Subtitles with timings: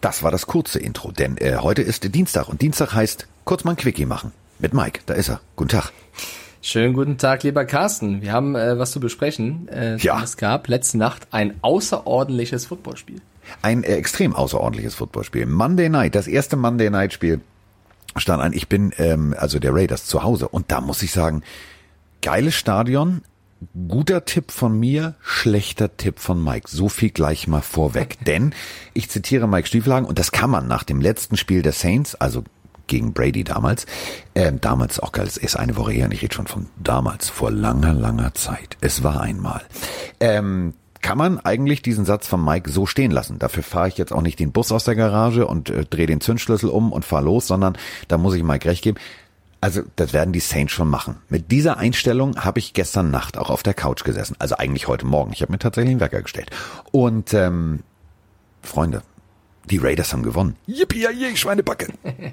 [0.00, 3.72] Das war das kurze Intro, denn äh, heute ist Dienstag und Dienstag heißt kurz mal
[3.72, 4.32] ein Quickie machen.
[4.58, 5.40] Mit Mike, da ist er.
[5.56, 5.92] Guten Tag.
[6.62, 8.20] Schönen guten Tag, lieber Carsten.
[8.22, 9.68] Wir haben äh, was zu besprechen.
[9.68, 10.22] Äh, Ja.
[10.22, 13.20] Es gab letzte Nacht ein außerordentliches Footballspiel.
[13.62, 15.46] Ein äh, extrem außerordentliches Footballspiel.
[15.46, 17.40] Monday Night, das erste Monday Night Spiel
[18.16, 18.52] stand an.
[18.52, 21.42] Ich bin ähm, also der Raiders zu Hause und da muss ich sagen,
[22.22, 23.22] geiles Stadion.
[23.88, 26.66] Guter Tipp von mir, schlechter Tipp von Mike.
[26.70, 28.16] So viel gleich mal vorweg.
[28.24, 28.54] Denn
[28.94, 32.42] ich zitiere Mike Stieflagen und das kann man nach dem letzten Spiel der Saints, also
[32.86, 33.86] gegen Brady damals,
[34.34, 37.28] ähm, damals auch geil, es ist eine Woche her und ich rede schon von damals,
[37.28, 38.76] vor langer, langer Zeit.
[38.80, 39.62] Es war einmal.
[40.18, 43.38] Ähm, kann man eigentlich diesen Satz von Mike so stehen lassen.
[43.38, 46.20] Dafür fahre ich jetzt auch nicht den Bus aus der Garage und äh, drehe den
[46.20, 47.76] Zündschlüssel um und fahre los, sondern
[48.08, 48.98] da muss ich Mike recht geben.
[49.60, 51.16] Also das werden die Saints schon machen.
[51.28, 54.36] Mit dieser Einstellung habe ich gestern Nacht auch auf der Couch gesessen.
[54.38, 55.32] Also eigentlich heute Morgen.
[55.32, 56.50] Ich habe mir tatsächlich einen Wecker gestellt.
[56.92, 57.80] Und ähm,
[58.62, 59.02] Freunde,
[59.70, 60.56] die Raiders haben gewonnen.
[60.66, 61.88] Yippie, je, Schweinebacke.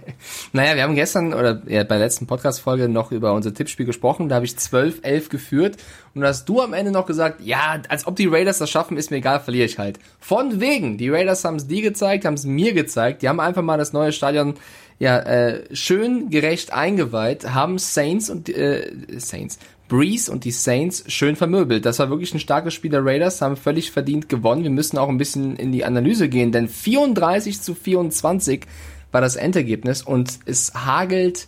[0.53, 4.29] Naja, wir haben gestern oder ja, bei der letzten Podcast-Folge noch über unser Tippspiel gesprochen.
[4.29, 5.77] Da habe ich 12-11 geführt.
[6.15, 8.97] Und da hast du am Ende noch gesagt, ja, als ob die Raiders das schaffen,
[8.97, 9.99] ist mir egal, verliere ich halt.
[10.19, 10.97] Von wegen.
[10.97, 13.21] Die Raiders haben es dir gezeigt, haben es mir gezeigt.
[13.21, 14.55] Die haben einfach mal das neue Stadion
[14.99, 21.35] ja äh, schön gerecht eingeweiht, haben Saints und äh, Saints, Breeze und die Saints schön
[21.35, 21.85] vermöbelt.
[21.85, 24.63] Das war wirklich ein starkes Spiel der Raiders, haben völlig verdient gewonnen.
[24.63, 28.65] Wir müssen auch ein bisschen in die Analyse gehen, denn 34 zu 24
[29.11, 31.47] war das Endergebnis und es hagelt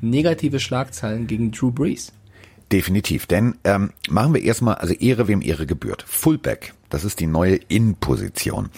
[0.00, 2.12] negative Schlagzeilen gegen Drew Brees.
[2.70, 6.04] Definitiv, denn ähm, machen wir erstmal, also Ehre wem Ehre gebührt.
[6.06, 8.68] Fullback, das ist die neue In-Position.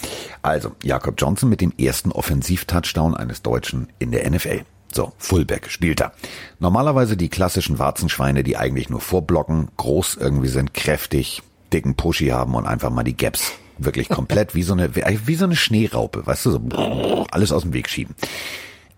[0.43, 4.63] Also Jakob Johnson mit dem ersten Offensiv-Touchdown eines Deutschen in der NFL.
[4.93, 6.13] So, Fullback spielt er.
[6.59, 12.55] Normalerweise die klassischen Warzenschweine, die eigentlich nur vorblocken, groß irgendwie sind, kräftig, dicken Pushy haben
[12.55, 14.95] und einfach mal die Gaps wirklich komplett wie so eine
[15.27, 18.15] wie so eine Schneeraupe, weißt du, so alles aus dem Weg schieben.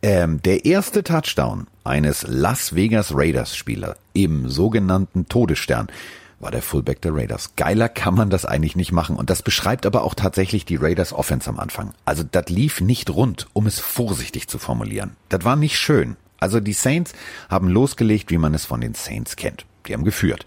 [0.03, 5.89] Ähm, der erste Touchdown eines Las Vegas Raiders Spieler im sogenannten Todesstern
[6.45, 7.57] war der Fullback der Raiders.
[7.57, 11.15] Geiler kann man das eigentlich nicht machen und das beschreibt aber auch tatsächlich die Raiders
[11.15, 11.95] Offense am Anfang.
[12.05, 15.17] Also das lief nicht rund, um es vorsichtig zu formulieren.
[15.31, 16.17] Das war nicht schön.
[16.39, 17.15] Also die Saints
[17.49, 19.65] haben losgelegt, wie man es von den Saints kennt.
[19.87, 20.45] Die haben geführt.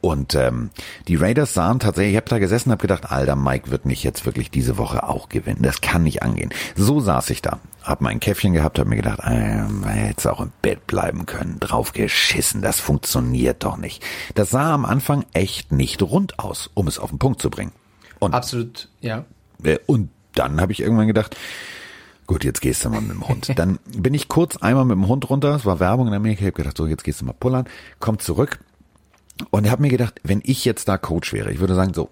[0.00, 0.70] Und ähm,
[1.08, 4.04] die Raiders sahen tatsächlich, ich habe da gesessen und habe gedacht, alter, Mike wird nicht
[4.04, 5.62] jetzt wirklich diese Woche auch gewinnen.
[5.62, 6.50] Das kann nicht angehen.
[6.76, 10.52] So saß ich da, habe mein Käffchen gehabt, habe mir gedacht, ähm, hätte auch im
[10.62, 11.58] Bett bleiben können.
[11.60, 14.02] Drauf geschissen, das funktioniert doch nicht.
[14.34, 17.72] Das sah am Anfang echt nicht rund aus, um es auf den Punkt zu bringen.
[18.18, 19.24] Und, Absolut, ja.
[19.62, 21.36] äh, und dann habe ich irgendwann gedacht,
[22.26, 23.52] Gut, jetzt gehst du mal mit dem Hund.
[23.56, 26.46] Dann bin ich kurz einmal mit dem Hund runter, es war Werbung in Amerika, ich
[26.46, 27.66] habe gedacht, so jetzt gehst du mal pullern,
[28.00, 28.58] komm zurück
[29.50, 32.10] und habe mir gedacht, wenn ich jetzt da Coach wäre, ich würde sagen, so,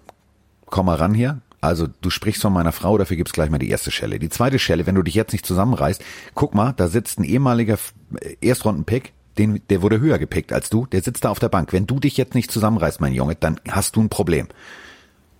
[0.65, 1.41] komm mal ran hier.
[1.61, 4.19] Also du sprichst von meiner Frau, dafür gibt's gleich mal die erste Schelle.
[4.19, 6.03] Die zweite Schelle, wenn du dich jetzt nicht zusammenreißt,
[6.35, 7.79] guck mal, da sitzt ein ehemaliger
[8.19, 11.73] äh, Erstrunden-Pick, den, der wurde höher gepickt als du, der sitzt da auf der Bank.
[11.73, 14.47] Wenn du dich jetzt nicht zusammenreißt, mein Junge, dann hast du ein Problem.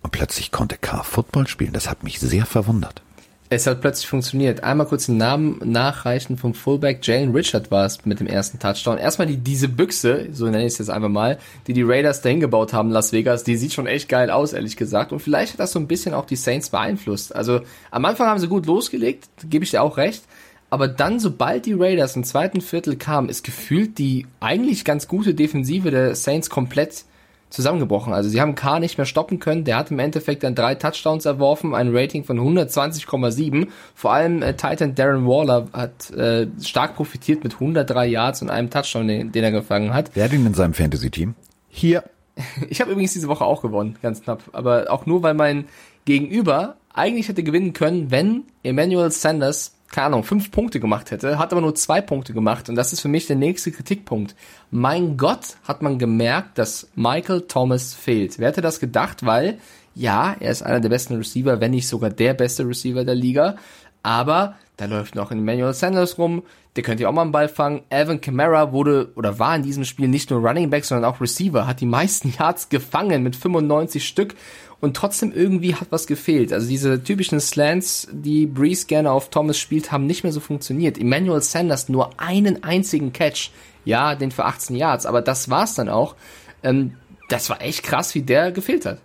[0.02, 1.72] Und plötzlich konnte K Football spielen.
[1.72, 3.02] Das hat mich sehr verwundert.
[3.48, 4.64] Es hat plötzlich funktioniert.
[4.64, 7.06] Einmal kurz den Namen nachreichen vom Fullback.
[7.06, 8.98] Jalen Richard war es mit dem ersten Touchdown.
[8.98, 12.40] Erstmal die, diese Büchse, so nenne ich es jetzt einfach mal, die die Raiders dahin
[12.40, 15.12] gebaut haben, Las Vegas, die sieht schon echt geil aus, ehrlich gesagt.
[15.12, 17.36] Und vielleicht hat das so ein bisschen auch die Saints beeinflusst.
[17.36, 17.60] Also
[17.92, 20.24] am Anfang haben sie gut losgelegt, gebe ich dir auch recht.
[20.68, 25.34] Aber dann, sobald die Raiders im zweiten Viertel kamen, ist gefühlt die eigentlich ganz gute
[25.34, 27.04] Defensive der Saints komplett
[27.50, 28.12] zusammengebrochen.
[28.12, 29.64] Also sie haben K nicht mehr stoppen können.
[29.64, 33.68] Der hat im Endeffekt dann drei Touchdowns erworfen, ein Rating von 120,7.
[33.94, 38.70] Vor allem äh, Titan Darren Waller hat äh, stark profitiert mit 103 Yards und einem
[38.70, 40.10] Touchdown, den, den er gefangen hat.
[40.14, 41.34] Wer hat ihn in seinem Fantasy-Team?
[41.68, 42.04] Hier.
[42.68, 44.42] Ich habe übrigens diese Woche auch gewonnen, ganz knapp.
[44.52, 45.66] Aber auch nur, weil mein
[46.04, 51.52] Gegenüber eigentlich hätte gewinnen können, wenn Emmanuel Sanders keine Ahnung, fünf Punkte gemacht hätte, hat
[51.52, 54.34] aber nur zwei Punkte gemacht und das ist für mich der nächste Kritikpunkt.
[54.70, 58.38] Mein Gott, hat man gemerkt, dass Michael Thomas fehlt.
[58.38, 59.24] Wer hätte das gedacht?
[59.24, 59.58] Weil,
[59.94, 63.56] ja, er ist einer der besten Receiver, wenn nicht sogar der beste Receiver der Liga,
[64.02, 66.42] aber da läuft noch Emmanuel Sanders rum,
[66.76, 67.82] der könnte ja auch mal einen Ball fangen.
[67.88, 71.66] Alvin Kamara wurde oder war in diesem Spiel nicht nur Running Back, sondern auch Receiver,
[71.66, 74.34] hat die meisten Yards gefangen mit 95 Stück
[74.80, 76.52] und trotzdem irgendwie hat was gefehlt.
[76.52, 80.98] Also diese typischen Slants, die Breeze gerne auf Thomas spielt, haben nicht mehr so funktioniert.
[80.98, 83.50] Emmanuel Sanders nur einen einzigen Catch,
[83.84, 86.14] ja, den für 18 Yards, aber das war's dann auch.
[86.62, 86.94] Ähm,
[87.28, 89.00] das war echt krass, wie der gefehlt hat.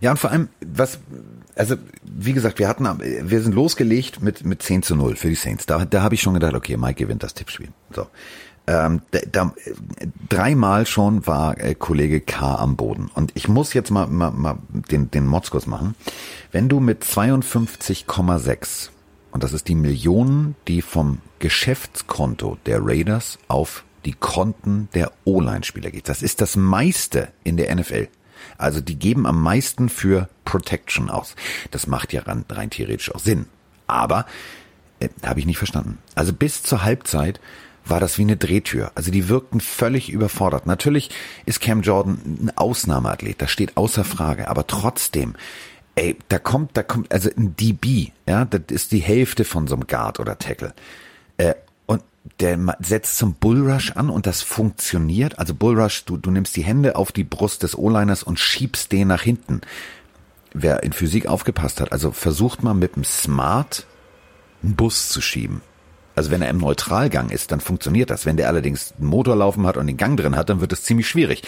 [0.00, 0.98] Ja, und vor allem, was,
[1.54, 5.34] also wie gesagt, wir hatten, wir sind losgelegt mit mit 10 zu 0 für die
[5.34, 5.66] Saints.
[5.66, 7.68] Da, da habe ich schon gedacht, okay, Mike gewinnt das Tippspiel.
[7.94, 8.06] So.
[8.68, 9.54] Ähm, da, da,
[10.28, 13.10] dreimal schon war äh, Kollege K am Boden.
[13.14, 14.58] Und ich muss jetzt mal, mal, mal
[14.90, 15.94] den, den Motzkurs machen.
[16.50, 18.90] Wenn du mit 52,6
[19.30, 25.90] Und das ist die Millionen, die vom Geschäftskonto der Raiders auf die Konten der O-Line-Spieler
[25.90, 26.08] geht.
[26.08, 28.08] Das ist das meiste in der NFL.
[28.58, 31.36] Also die geben am meisten für Protection aus.
[31.70, 33.46] Das macht ja rein, rein theoretisch auch Sinn.
[33.86, 34.26] Aber
[35.00, 35.98] äh, habe ich nicht verstanden.
[36.14, 37.40] Also bis zur Halbzeit
[37.88, 38.90] war das wie eine Drehtür.
[38.94, 40.66] Also die wirkten völlig überfordert.
[40.66, 41.10] Natürlich
[41.44, 45.34] ist Cam Jordan ein Ausnahmeathlet, das steht außer Frage, aber trotzdem,
[45.94, 49.74] ey, da kommt, da kommt, also ein DB, ja, das ist die Hälfte von so
[49.74, 50.74] einem Guard oder Tackle.
[51.36, 51.54] Äh,
[51.86, 52.02] und
[52.40, 55.38] der setzt zum Bullrush an und das funktioniert.
[55.38, 59.08] Also Bullrush, du, du nimmst die Hände auf die Brust des O-Liners und schiebst den
[59.08, 59.60] nach hinten.
[60.52, 63.86] Wer in Physik aufgepasst hat, also versucht mal mit dem Smart
[64.62, 65.60] einen Bus zu schieben.
[66.16, 68.26] Also wenn er im Neutralgang ist, dann funktioniert das.
[68.26, 70.82] Wenn der allerdings einen Motor laufen hat und den Gang drin hat, dann wird es
[70.82, 71.42] ziemlich schwierig.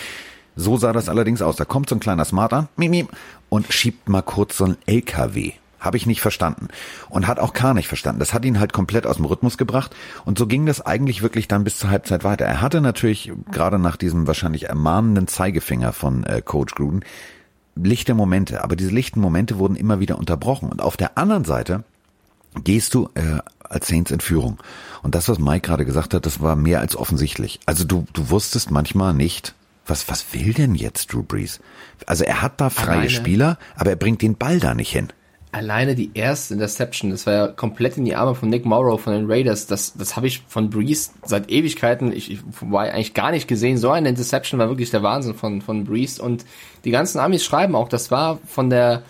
[0.55, 1.56] So sah das allerdings aus.
[1.56, 2.69] Da kommt so ein kleiner Smart an
[3.49, 5.53] und schiebt mal kurz so ein LKW.
[5.81, 6.69] Habe ich nicht verstanden.
[7.09, 8.19] Und hat auch K nicht verstanden.
[8.19, 9.94] Das hat ihn halt komplett aus dem Rhythmus gebracht.
[10.25, 12.44] Und so ging das eigentlich wirklich dann bis zur Halbzeit weiter.
[12.44, 17.05] Er hatte natürlich gerade nach diesem wahrscheinlich ermahnenden Zeigefinger von äh, Coach Gruden
[17.76, 18.64] lichte Momente.
[18.64, 20.69] Aber diese lichten Momente wurden immer wieder unterbrochen.
[20.69, 21.85] Und auf der anderen Seite
[22.64, 23.38] gehst du äh,
[23.69, 24.59] als Saints in Führung.
[25.03, 27.61] Und das, was Mike gerade gesagt hat, das war mehr als offensichtlich.
[27.67, 29.55] Also du, du wusstest manchmal nicht,
[29.87, 31.61] was, was will denn jetzt Drew Brees?
[32.06, 33.11] Also er hat da freie Alleine.
[33.11, 35.09] Spieler, aber er bringt den Ball da nicht hin.
[35.50, 39.15] Alleine die erste Interception, das war ja komplett in die Arme von Nick Morrow von
[39.15, 39.67] den Raiders.
[39.67, 43.79] Das, das habe ich von Brees seit Ewigkeiten, ich, ich war eigentlich gar nicht gesehen.
[43.79, 46.19] So eine Interception war wirklich der Wahnsinn von, von Brees.
[46.19, 46.44] Und
[46.85, 49.05] die ganzen Amis schreiben auch, das war von der,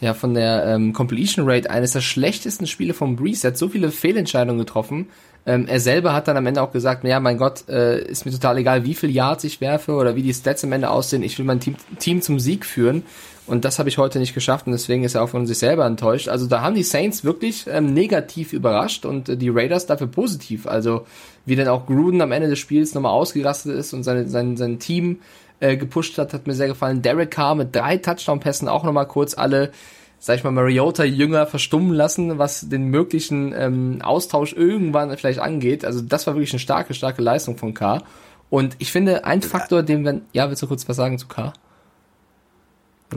[0.00, 3.46] ja von der ähm, Completion Rate eines der schlechtesten Spiele von Breeze.
[3.46, 5.08] Er hat so viele Fehlentscheidungen getroffen.
[5.46, 8.32] Ähm, er selber hat dann am Ende auch gesagt, ja, mein Gott, äh, ist mir
[8.32, 11.22] total egal, wie viel Yards ich werfe oder wie die Stats am Ende aussehen.
[11.22, 13.02] Ich will mein Team, Team zum Sieg führen.
[13.46, 15.84] Und das habe ich heute nicht geschafft und deswegen ist er auch von sich selber
[15.84, 16.28] enttäuscht.
[16.28, 20.66] Also da haben die Saints wirklich ähm, negativ überrascht und äh, die Raiders dafür positiv.
[20.66, 21.06] Also
[21.44, 24.78] wie dann auch Gruden am Ende des Spiels nochmal ausgerastet ist und seine, sein, sein
[24.78, 25.18] Team
[25.60, 27.02] äh, gepusht hat, hat mir sehr gefallen.
[27.02, 29.72] Derek Carr mit drei Touchdown-Pässen auch nochmal kurz alle,
[30.18, 35.84] sag ich mal, Mariota jünger verstummen lassen, was den möglichen ähm, Austausch irgendwann vielleicht angeht.
[35.84, 38.02] Also das war wirklich eine starke, starke Leistung von Carr.
[38.50, 41.54] Und ich finde, ein Faktor, den wir, ja, willst du kurz was sagen zu Carr?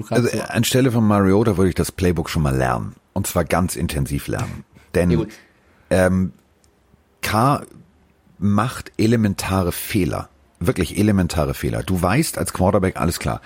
[0.09, 2.95] Also äh, anstelle von Mariota würde ich das Playbook schon mal lernen.
[3.13, 4.63] Und zwar ganz intensiv lernen.
[4.93, 5.25] Denn ja,
[5.89, 6.33] ähm,
[7.21, 7.63] K
[8.37, 11.83] macht elementare Fehler wirklich elementare Fehler.
[11.83, 13.41] Du weißt als Quarterback, alles klar,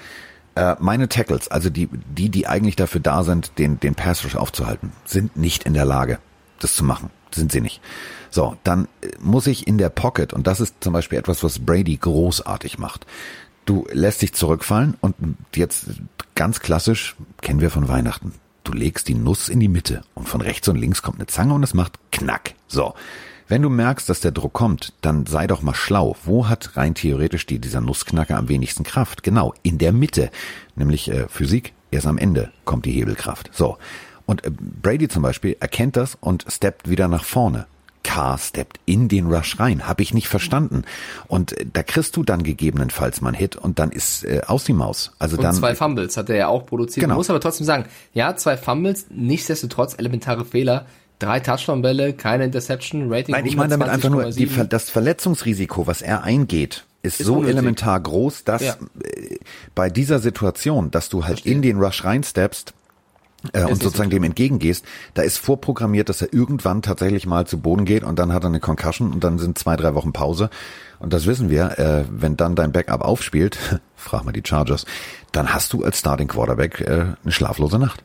[0.55, 4.35] äh, meine Tackles, also die, die, die eigentlich dafür da sind, den, den Pass Rush
[4.35, 6.19] aufzuhalten, sind nicht in der Lage,
[6.59, 7.09] das zu machen.
[7.33, 7.79] Sind sie nicht.
[8.29, 11.59] So, dann äh, muss ich in der Pocket, und das ist zum Beispiel etwas, was
[11.59, 13.05] Brady großartig macht.
[13.65, 15.15] Du lässt dich zurückfallen und
[15.55, 15.85] jetzt
[16.35, 18.33] ganz klassisch, kennen wir von Weihnachten.
[18.63, 21.53] Du legst die Nuss in die Mitte und von rechts und links kommt eine Zange
[21.53, 22.53] und es macht Knack.
[22.67, 22.93] So.
[23.51, 26.15] Wenn du merkst, dass der Druck kommt, dann sei doch mal schlau.
[26.23, 29.23] Wo hat rein theoretisch die, dieser Nussknacker am wenigsten Kraft?
[29.23, 30.31] Genau, in der Mitte.
[30.77, 33.49] Nämlich äh, Physik, erst am Ende kommt die Hebelkraft.
[33.51, 33.77] So.
[34.25, 37.67] Und äh, Brady zum Beispiel erkennt das und steppt wieder nach vorne.
[38.03, 39.85] Carr steppt in den Rush rein.
[39.85, 40.83] Hab ich nicht verstanden.
[41.27, 44.63] Und äh, da kriegst du dann gegebenenfalls mal einen Hit und dann ist äh, aus
[44.63, 45.11] die Maus.
[45.19, 47.01] Also und dann zwei Fumbles hat er ja auch produziert.
[47.01, 47.15] Genau.
[47.15, 47.83] Man muss aber trotzdem sagen,
[48.13, 50.85] ja, zwei Fumbles, nichtsdestotrotz elementare Fehler
[51.21, 56.01] drei Touchdown-Bälle, keine Interception, Rating Nein, ich meine damit einfach nur, die, das Verletzungsrisiko, was
[56.01, 57.55] er eingeht, ist, ist so unnötig.
[57.55, 58.75] elementar groß, dass ja.
[59.03, 59.37] Äh,
[59.75, 61.53] bei dieser Situation, dass du halt Verstehe.
[61.53, 62.73] in den Rush reinsteppst,
[63.53, 64.85] äh, und sozusagen dem entgegengehst,
[65.15, 68.49] da ist vorprogrammiert, dass er irgendwann tatsächlich mal zu Boden geht und dann hat er
[68.49, 70.49] eine Concussion und dann sind zwei, drei Wochen Pause.
[70.99, 73.57] Und das wissen wir, äh, wenn dann dein Backup aufspielt,
[73.95, 74.85] frag mal die Chargers,
[75.31, 78.03] dann hast du als Starting Quarterback äh, eine schlaflose Nacht.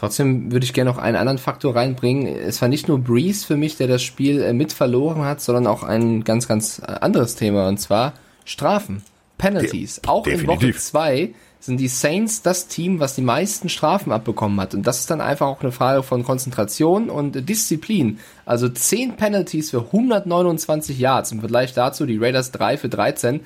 [0.00, 2.26] Trotzdem würde ich gerne noch einen anderen Faktor reinbringen.
[2.26, 5.66] Es war nicht nur Breeze für mich, der das Spiel äh, mit verloren hat, sondern
[5.66, 8.14] auch ein ganz, ganz äh, anderes Thema, und zwar
[8.46, 9.02] Strafen,
[9.36, 9.96] Penalties.
[9.96, 10.62] De auch definitiv.
[10.62, 14.72] in Woche zwei sind die Saints das Team, was die meisten Strafen abbekommen hat.
[14.72, 18.20] Und das ist dann einfach auch eine Frage von Konzentration und Disziplin.
[18.46, 23.40] Also 10 Penalties für 129 Yards im Vergleich dazu die Raiders 3 für 13.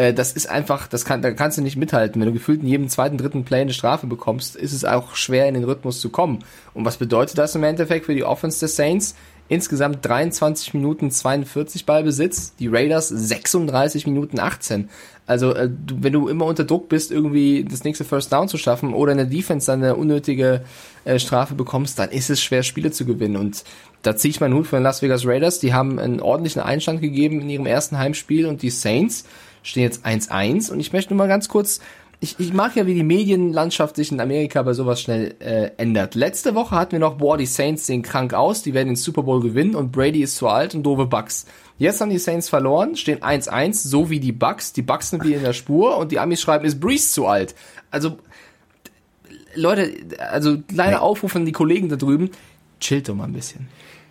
[0.00, 2.20] Äh, das ist einfach, das kann, da kannst du nicht mithalten.
[2.20, 5.46] Wenn du gefühlt in jedem zweiten, dritten Play eine Strafe bekommst, ist es auch schwer,
[5.46, 6.38] in den Rhythmus zu kommen.
[6.72, 9.14] Und was bedeutet das im Endeffekt für die Offense des Saints?
[9.48, 14.88] Insgesamt 23 Minuten 42 Ballbesitz, die Raiders 36 Minuten 18.
[15.26, 18.56] Also äh, du, wenn du immer unter Druck bist, irgendwie das nächste First Down zu
[18.56, 20.62] schaffen oder in der Defense dann eine unnötige
[21.04, 23.36] äh, Strafe bekommst, dann ist es schwer, Spiele zu gewinnen.
[23.36, 23.64] Und
[24.00, 25.58] da ziehe ich meinen Hut von den Las Vegas Raiders.
[25.58, 29.24] Die haben einen ordentlichen Einstand gegeben in ihrem ersten Heimspiel und die Saints
[29.62, 31.80] stehen jetzt 1-1 und ich möchte nur mal ganz kurz
[32.22, 36.14] ich, ich mag ja, wie die Medienlandschaft sich in Amerika bei sowas schnell äh, ändert.
[36.14, 39.22] Letzte Woche hatten wir noch, boah, die Saints sehen krank aus, die werden den Super
[39.22, 41.46] Bowl gewinnen und Brady ist zu alt und doofe Bucks.
[41.78, 44.74] Jetzt haben die Saints verloren, stehen 1-1, so wie die Bucks.
[44.74, 47.54] Die Bucks sind wie in der Spur und die Amis schreiben, ist Breeze zu alt.
[47.90, 48.18] Also,
[49.54, 51.00] Leute, also kleiner.
[51.00, 52.30] Aufruf an die Kollegen da drüben,
[52.80, 53.68] chillt doch mal ein bisschen.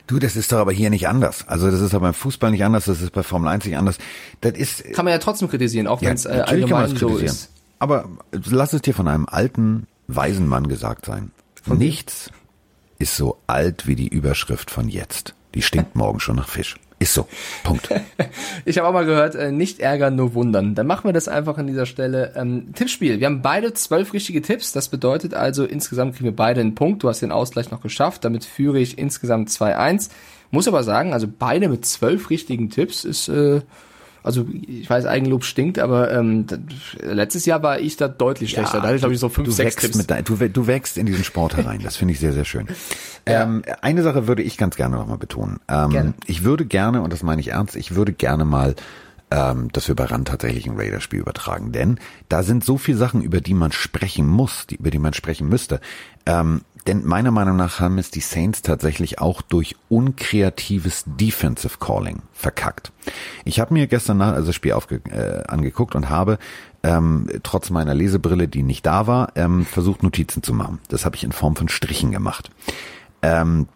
[0.09, 1.47] Du, das ist doch aber hier nicht anders.
[1.47, 3.99] Also das ist aber beim Fußball nicht anders, das ist bei Formel 1 nicht anders.
[4.41, 7.51] Das ist kann man ja trotzdem kritisieren, auch ja, wenn es äh, allgemein so ist.
[7.77, 11.29] Aber lass es dir von einem alten, weisen Mann gesagt sein.
[11.61, 12.31] Von Nichts
[12.97, 15.35] ist so alt wie die Überschrift von jetzt.
[15.53, 16.77] Die stinkt morgen schon nach Fisch.
[16.99, 17.27] Ist so.
[17.63, 17.89] Punkt.
[18.65, 20.75] ich habe auch mal gehört, äh, nicht ärgern, nur wundern.
[20.75, 22.33] Dann machen wir das einfach an dieser Stelle.
[22.35, 23.21] Ähm, Tippspiel.
[23.21, 24.73] Wir haben beide zwölf richtige Tipps.
[24.73, 27.01] Das bedeutet also, insgesamt kriegen wir beide einen Punkt.
[27.01, 28.25] Du hast den Ausgleich noch geschafft.
[28.25, 30.09] Damit führe ich insgesamt 2-1.
[30.51, 33.61] Muss aber sagen, also beide mit zwölf richtigen Tipps ist äh,
[34.29, 36.45] also ich weiß, Eigenlob stinkt, aber ähm,
[37.01, 38.75] letztes Jahr war ich da deutlich schlechter.
[38.75, 39.97] Ja, da hatte ich, glaube ich, so fünf, du sechs Tipps.
[39.97, 41.81] Mit dein, du, du wächst in diesen Sport herein.
[41.83, 42.67] Das finde ich sehr, sehr schön.
[43.27, 43.43] Ja.
[43.43, 45.59] Ähm, eine Sache würde ich ganz gerne nochmal betonen.
[45.67, 46.13] Ähm, gerne.
[46.27, 48.75] Ich würde gerne, und das meine ich ernst, ich würde gerne mal
[49.31, 51.71] ähm, dass wir bei RAN tatsächlich ein Raider-Spiel übertragen.
[51.71, 55.13] Denn da sind so viele Sachen, über die man sprechen muss, die, über die man
[55.13, 55.79] sprechen müsste.
[56.25, 62.21] Ähm, denn meiner Meinung nach haben es die Saints tatsächlich auch durch unkreatives Defensive Calling
[62.33, 62.91] verkackt.
[63.45, 66.37] Ich habe mir gestern Nacht also das Spiel aufge, äh, angeguckt und habe
[66.83, 70.79] ähm, trotz meiner Lesebrille, die nicht da war, ähm, versucht Notizen zu machen.
[70.87, 72.51] Das habe ich in Form von Strichen gemacht.
[73.21, 73.67] Ähm,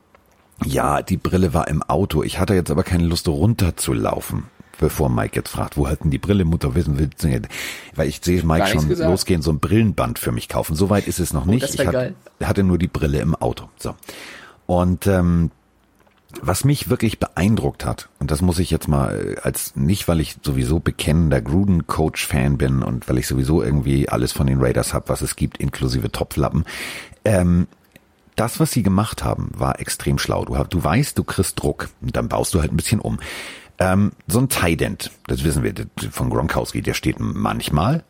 [0.64, 2.24] ja, die Brille war im Auto.
[2.24, 4.46] Ich hatte jetzt aber keine Lust runterzulaufen
[4.80, 7.10] bevor Mike jetzt fragt, wo halten die Brille, Mutter wissen will,
[7.96, 9.10] weil ich sehe Mike schon gesagt.
[9.10, 10.76] losgehen, so ein Brillenband für mich kaufen.
[10.76, 11.74] Soweit ist es noch oh, nicht.
[11.74, 13.70] ich hatte, hatte nur die Brille im Auto.
[13.78, 13.96] So.
[14.66, 15.52] Und ähm,
[16.42, 20.20] was mich wirklich beeindruckt hat, und das muss ich jetzt mal äh, als nicht, weil
[20.20, 25.10] ich sowieso bekennender Gruden-Coach-Fan bin und weil ich sowieso irgendwie alles von den Raiders hab,
[25.10, 26.66] was es gibt, inklusive Topflappen,
[27.26, 27.68] ähm,
[28.36, 30.46] das, was sie gemacht haben, war extrem schlau.
[30.46, 33.20] Du, du weißt, du kriegst Druck und dann baust du halt ein bisschen um.
[33.80, 35.74] Ähm, so ein Tident, das wissen wir
[36.12, 38.04] von Gronkowski, der steht manchmal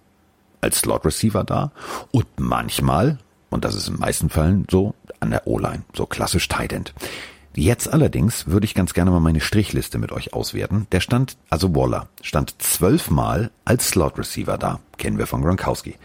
[0.62, 1.72] als Slot Receiver da
[2.12, 6.93] und manchmal, und das ist in meisten Fällen so, an der O-Line, so klassisch Tident.
[7.55, 10.88] Jetzt allerdings würde ich ganz gerne mal meine Strichliste mit euch auswerten.
[10.91, 15.96] Der stand, also Waller, stand zwölfmal als Slot Receiver da, kennen wir von Gronkowski.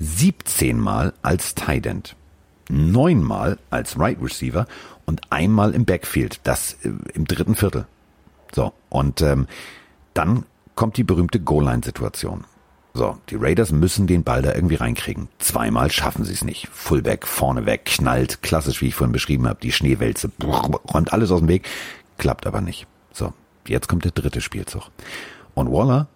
[0.00, 2.14] 17 Mal als Tident,
[2.68, 4.66] neunmal als Right Receiver
[5.06, 7.86] und einmal im Backfield, das äh, im dritten Viertel.
[8.54, 9.46] So, und ähm,
[10.14, 10.44] dann
[10.74, 12.44] kommt die berühmte Goal-Line-Situation.
[12.96, 15.28] So, die Raiders müssen den Ball da irgendwie reinkriegen.
[15.38, 16.68] Zweimal schaffen sie es nicht.
[16.68, 21.40] Fullback vorne weg, knallt, klassisch, wie ich vorhin beschrieben habe, die Schneewälze, räumt alles aus
[21.40, 21.68] dem Weg,
[22.18, 22.86] klappt aber nicht.
[23.12, 23.32] So,
[23.66, 24.90] jetzt kommt der dritte Spielzug.
[25.54, 26.06] Und Waller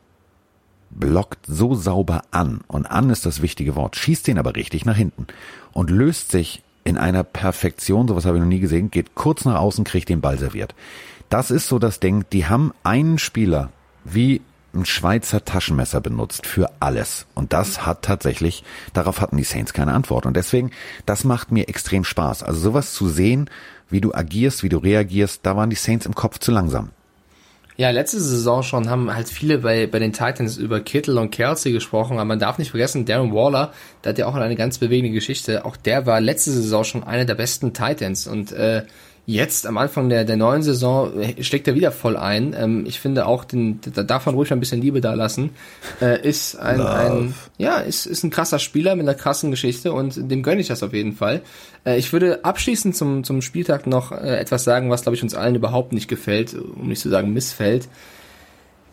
[0.90, 4.97] blockt so sauber an, und an ist das wichtige Wort, schießt den aber richtig nach
[4.97, 5.26] hinten
[5.73, 9.57] und löst sich in einer Perfektion, sowas habe ich noch nie gesehen, geht kurz nach
[9.57, 10.75] außen, kriegt den Ball serviert.
[11.28, 13.70] Das ist so das Ding, die haben einen Spieler
[14.04, 14.40] wie
[14.75, 17.26] ein Schweizer Taschenmesser benutzt für alles.
[17.35, 20.26] Und das hat tatsächlich, darauf hatten die Saints keine Antwort.
[20.26, 20.70] Und deswegen,
[21.06, 22.42] das macht mir extrem Spaß.
[22.42, 23.50] Also sowas zu sehen,
[23.90, 26.90] wie du agierst, wie du reagierst, da waren die Saints im Kopf zu langsam.
[27.76, 31.70] Ja, letzte Saison schon haben halt viele bei, bei den Titans über Kittle und Kelsey
[31.70, 35.14] gesprochen, aber man darf nicht vergessen, Darren Waller, der hat ja auch eine ganz bewegende
[35.14, 38.82] Geschichte, auch der war letzte Saison schon einer der besten Titans und äh,
[39.30, 42.56] Jetzt am Anfang der, der neuen Saison steckt er wieder voll ein.
[42.58, 45.50] Ähm, ich finde auch, den, da darf man ruhig ein bisschen Liebe da lassen.
[46.00, 50.30] Äh, ist ein, ein ja, ist, ist ein krasser Spieler mit einer krassen Geschichte und
[50.30, 51.42] dem gönne ich das auf jeden Fall.
[51.85, 55.35] Äh, ich würde abschließend zum, zum Spieltag noch äh, etwas sagen, was glaube ich uns
[55.35, 57.87] allen überhaupt nicht gefällt, um nicht zu sagen missfällt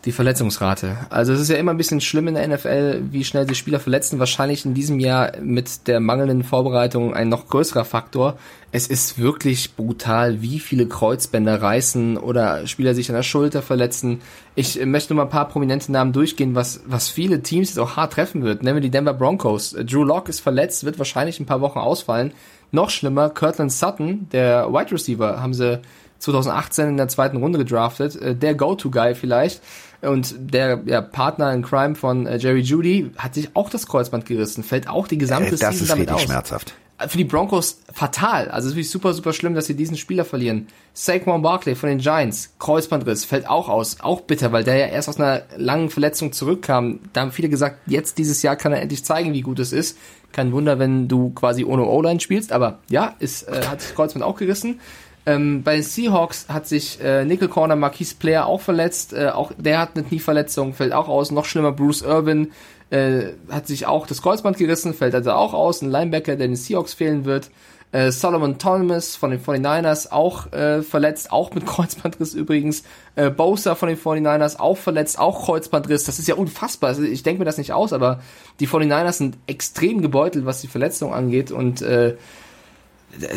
[0.06, 0.96] die Verletzungsrate.
[1.10, 3.80] Also es ist ja immer ein bisschen schlimm in der NFL, wie schnell sich Spieler
[3.80, 4.20] verletzen.
[4.20, 8.38] Wahrscheinlich in diesem Jahr mit der mangelnden Vorbereitung ein noch größerer Faktor.
[8.70, 14.20] Es ist wirklich brutal, wie viele Kreuzbänder reißen oder Spieler sich an der Schulter verletzen.
[14.54, 17.96] Ich möchte nur mal ein paar prominente Namen durchgehen, was, was viele Teams jetzt auch
[17.96, 18.62] hart treffen wird.
[18.62, 19.72] Nehmen wir die Denver Broncos.
[19.72, 22.32] Drew Locke ist verletzt, wird wahrscheinlich ein paar Wochen ausfallen.
[22.70, 25.80] Noch schlimmer, Kirtland Sutton, der Wide Receiver, haben sie
[26.18, 28.16] 2018 in der zweiten Runde gedraftet.
[28.16, 29.60] Äh, der Go-To-Guy vielleicht.
[30.02, 34.26] Und der ja, Partner in Crime von äh, Jerry Judy hat sich auch das Kreuzband
[34.26, 36.22] gerissen, fällt auch die gesamte äh, das Season damit aus.
[36.22, 36.74] schmerzhaft.
[36.98, 38.48] Äh, für die Broncos fatal.
[38.50, 40.68] Also es ist wirklich super, super schlimm, dass sie diesen Spieler verlieren.
[40.92, 44.00] Saquon Barkley von den Giants, Kreuzbandriss, fällt auch aus.
[44.00, 47.00] Auch bitter, weil der ja erst aus einer langen Verletzung zurückkam.
[47.12, 49.98] Da haben viele gesagt, jetzt dieses Jahr kann er endlich zeigen, wie gut es ist.
[50.32, 54.24] Kein Wunder, wenn du quasi ohne O-Line spielst, aber ja, ist, äh, hat das Kreuzband
[54.24, 54.80] auch gerissen.
[55.26, 59.12] Ähm, bei den Seahawks hat sich äh, Nickel Corner Marquise Player auch verletzt.
[59.12, 61.32] Äh, auch der hat eine Knieverletzung, fällt auch aus.
[61.32, 62.52] Noch schlimmer, Bruce Irvin
[62.90, 65.82] äh, hat sich auch das Kreuzband gerissen, fällt also auch aus.
[65.82, 67.50] Ein Linebacker, der den Seahawks fehlen wird.
[67.90, 72.84] Äh, Solomon Thomas von den 49ers auch äh, verletzt, auch mit Kreuzbandriss übrigens.
[73.16, 76.04] Äh, Bosa von den 49ers auch verletzt, auch Kreuzbandriss.
[76.04, 76.88] Das ist ja unfassbar.
[76.88, 78.20] Also ich denke mir das nicht aus, aber
[78.60, 82.16] die 49ers sind extrem gebeutelt, was die Verletzung angeht und äh,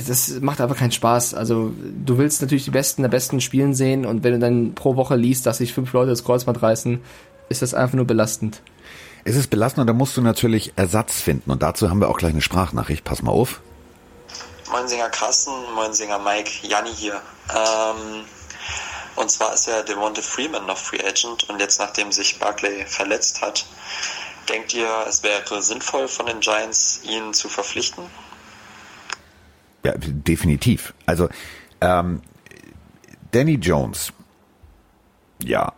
[0.07, 1.33] das macht einfach keinen Spaß.
[1.33, 1.73] Also
[2.05, 5.15] du willst natürlich die Besten der Besten spielen sehen und wenn du dann pro Woche
[5.15, 7.01] liest, dass sich fünf Leute das Kreuzband reißen,
[7.49, 8.61] ist das einfach nur belastend.
[9.25, 12.17] Es ist belastend und da musst du natürlich Ersatz finden und dazu haben wir auch
[12.17, 13.03] gleich eine Sprachnachricht.
[13.03, 13.61] Pass mal auf.
[14.71, 17.19] Moin Sänger Carsten, moin Sänger Mike, Janni hier.
[17.49, 18.23] Ähm,
[19.15, 23.41] und zwar ist ja Devonta Freeman noch Free Agent und jetzt nachdem sich Barclay verletzt
[23.41, 23.65] hat,
[24.47, 28.03] denkt ihr, es wäre sinnvoll von den Giants, ihn zu verpflichten?
[29.83, 30.93] Ja, definitiv.
[31.05, 31.29] Also
[31.81, 32.21] ähm,
[33.31, 34.11] Danny Jones,
[35.43, 35.73] ja,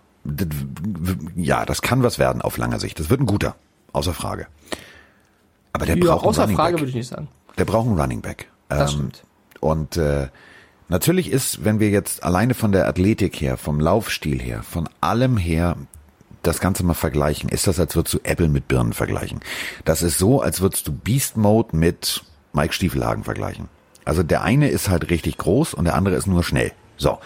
[1.35, 2.99] ja, das kann was werden auf langer Sicht.
[2.99, 3.55] Das wird ein guter,
[3.93, 4.47] außer Frage.
[5.73, 6.81] Aber der ja, braucht außer einen Frage Back.
[6.81, 7.27] würde ich nicht sagen.
[7.57, 8.49] Der braucht einen Running Back.
[8.69, 9.23] Das ähm, stimmt.
[9.59, 10.27] Und äh,
[10.89, 15.37] natürlich ist, wenn wir jetzt alleine von der Athletik her, vom Laufstil her, von allem
[15.37, 15.75] her
[16.43, 19.41] das Ganze mal vergleichen, ist das, als würdest du Apple mit Birnen vergleichen.
[19.85, 23.69] Das ist so, als würdest du Beast Mode mit Mike Stiefelhagen vergleichen.
[24.05, 26.71] Also der eine ist halt richtig groß und der andere ist nur schnell.
[26.97, 27.19] So.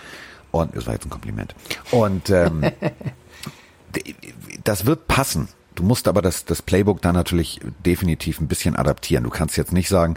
[0.51, 1.53] Und das war jetzt ein Kompliment.
[1.91, 2.63] Und ähm,
[4.63, 5.49] das wird passen.
[5.75, 9.25] Du musst aber das, das Playbook da natürlich definitiv ein bisschen adaptieren.
[9.25, 10.15] Du kannst jetzt nicht sagen,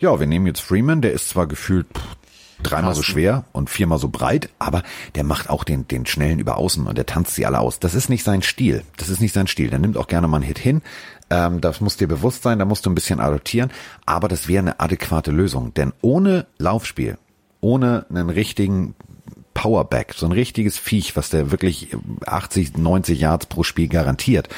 [0.00, 2.16] ja, wir nehmen jetzt Freeman, der ist zwar gefühlt pff,
[2.62, 2.96] dreimal Passen.
[2.96, 4.82] so schwer und viermal so breit, aber
[5.14, 7.78] der macht auch den, den schnellen über außen und der tanzt sie alle aus.
[7.78, 8.82] Das ist nicht sein Stil.
[8.96, 9.70] Das ist nicht sein Stil.
[9.70, 10.82] Der nimmt auch gerne mal einen Hit hin.
[11.30, 13.70] Ähm, das muss dir bewusst sein, da musst du ein bisschen adaptieren,
[14.04, 15.74] aber das wäre eine adäquate Lösung.
[15.74, 17.18] Denn ohne Laufspiel,
[17.60, 18.94] ohne einen richtigen
[19.54, 24.48] Powerback, so ein richtiges Viech, was der wirklich 80, 90 Yards pro Spiel garantiert,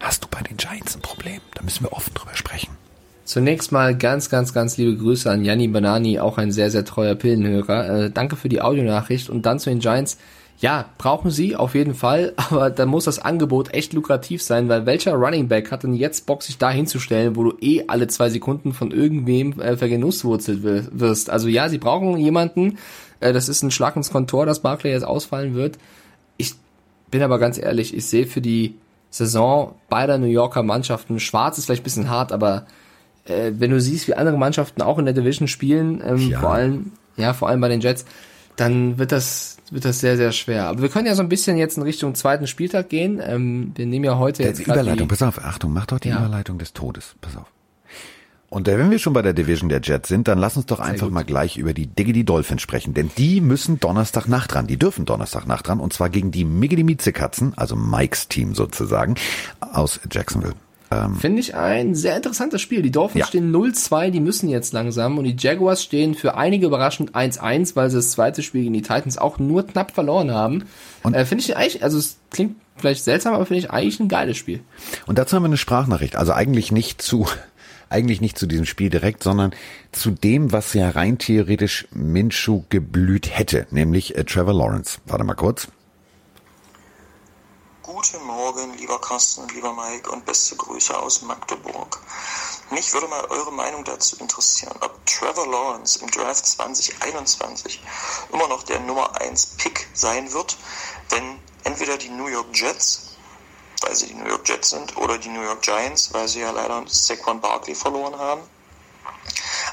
[0.00, 1.40] hast du bei den Giants ein Problem.
[1.54, 2.76] Da müssen wir offen drüber sprechen.
[3.24, 7.14] Zunächst mal ganz, ganz, ganz liebe Grüße an Janni Banani, auch ein sehr, sehr treuer
[7.14, 8.04] Pillenhörer.
[8.04, 10.18] Äh, danke für die Audionachricht und dann zu den Giants.
[10.60, 14.86] Ja, brauchen sie auf jeden Fall, aber da muss das Angebot echt lukrativ sein, weil
[14.86, 18.30] welcher Running Back hat denn jetzt Bock, sich da hinzustellen, wo du eh alle zwei
[18.30, 21.30] Sekunden von irgendwem äh, vergenusswurzelt wirst?
[21.30, 22.78] Also ja, sie brauchen jemanden,
[23.20, 25.78] äh, das ist ein Schlag ins Kontor, dass Barclay jetzt ausfallen wird.
[26.36, 26.54] Ich
[27.10, 28.76] bin aber ganz ehrlich, ich sehe für die
[29.10, 32.66] Saison beider New Yorker Mannschaften, schwarz ist vielleicht ein bisschen hart, aber
[33.26, 36.40] äh, wenn du siehst, wie andere Mannschaften auch in der Division spielen, ähm, ja.
[36.40, 38.04] vor allem, ja, vor allem bei den Jets,
[38.56, 40.66] dann wird das, wird das sehr, sehr schwer.
[40.66, 43.20] Aber wir können ja so ein bisschen jetzt in Richtung zweiten Spieltag gehen.
[43.24, 44.60] Ähm, wir nehmen ja heute jetzt.
[44.60, 46.18] Überleitung, die, pass auf, Achtung, mach doch die ja.
[46.18, 47.14] Überleitung des Todes.
[47.20, 47.46] Pass auf.
[48.54, 50.78] Und äh, wenn wir schon bei der Division der Jets sind, dann lass uns doch
[50.78, 55.06] einfach mal gleich über die Diggity Dolphins sprechen, denn die müssen Donnerstagnacht ran, die dürfen
[55.06, 59.16] Donnerstagnacht ran und zwar gegen die Miggity Miezekatzen, also Mikes Team sozusagen,
[59.58, 60.54] aus Jacksonville.
[60.94, 62.82] Ähm, Finde ich ein sehr interessantes Spiel.
[62.82, 63.26] Die Dolphins ja.
[63.26, 67.90] stehen 0-2, die müssen jetzt langsam und die Jaguars stehen für einige überraschend 1-1, weil
[67.90, 70.64] sie das zweite Spiel gegen die Titans auch nur knapp verloren haben.
[71.02, 74.08] Und äh, finde ich eigentlich, also es klingt vielleicht seltsam, aber finde ich eigentlich ein
[74.08, 74.60] geiles Spiel.
[75.06, 77.26] Und dazu haben wir eine Sprachnachricht, also eigentlich nicht zu
[77.88, 79.52] eigentlich nicht zu diesem Spiel direkt, sondern
[79.92, 84.98] zu dem, was ja rein theoretisch Minshu geblüht hätte, nämlich äh, Trevor Lawrence.
[85.06, 85.68] Warte mal kurz.
[87.94, 92.00] Guten Morgen, lieber Carsten, lieber Mike und beste Grüße aus Magdeburg.
[92.70, 97.80] Mich würde mal eure Meinung dazu interessieren, ob Trevor Lawrence im Draft 2021
[98.32, 100.58] immer noch der Nummer 1 Pick sein wird,
[101.10, 103.10] wenn entweder die New York Jets,
[103.82, 106.50] weil sie die New York Jets sind, oder die New York Giants, weil sie ja
[106.50, 108.42] leider Saquon Barkley verloren haben,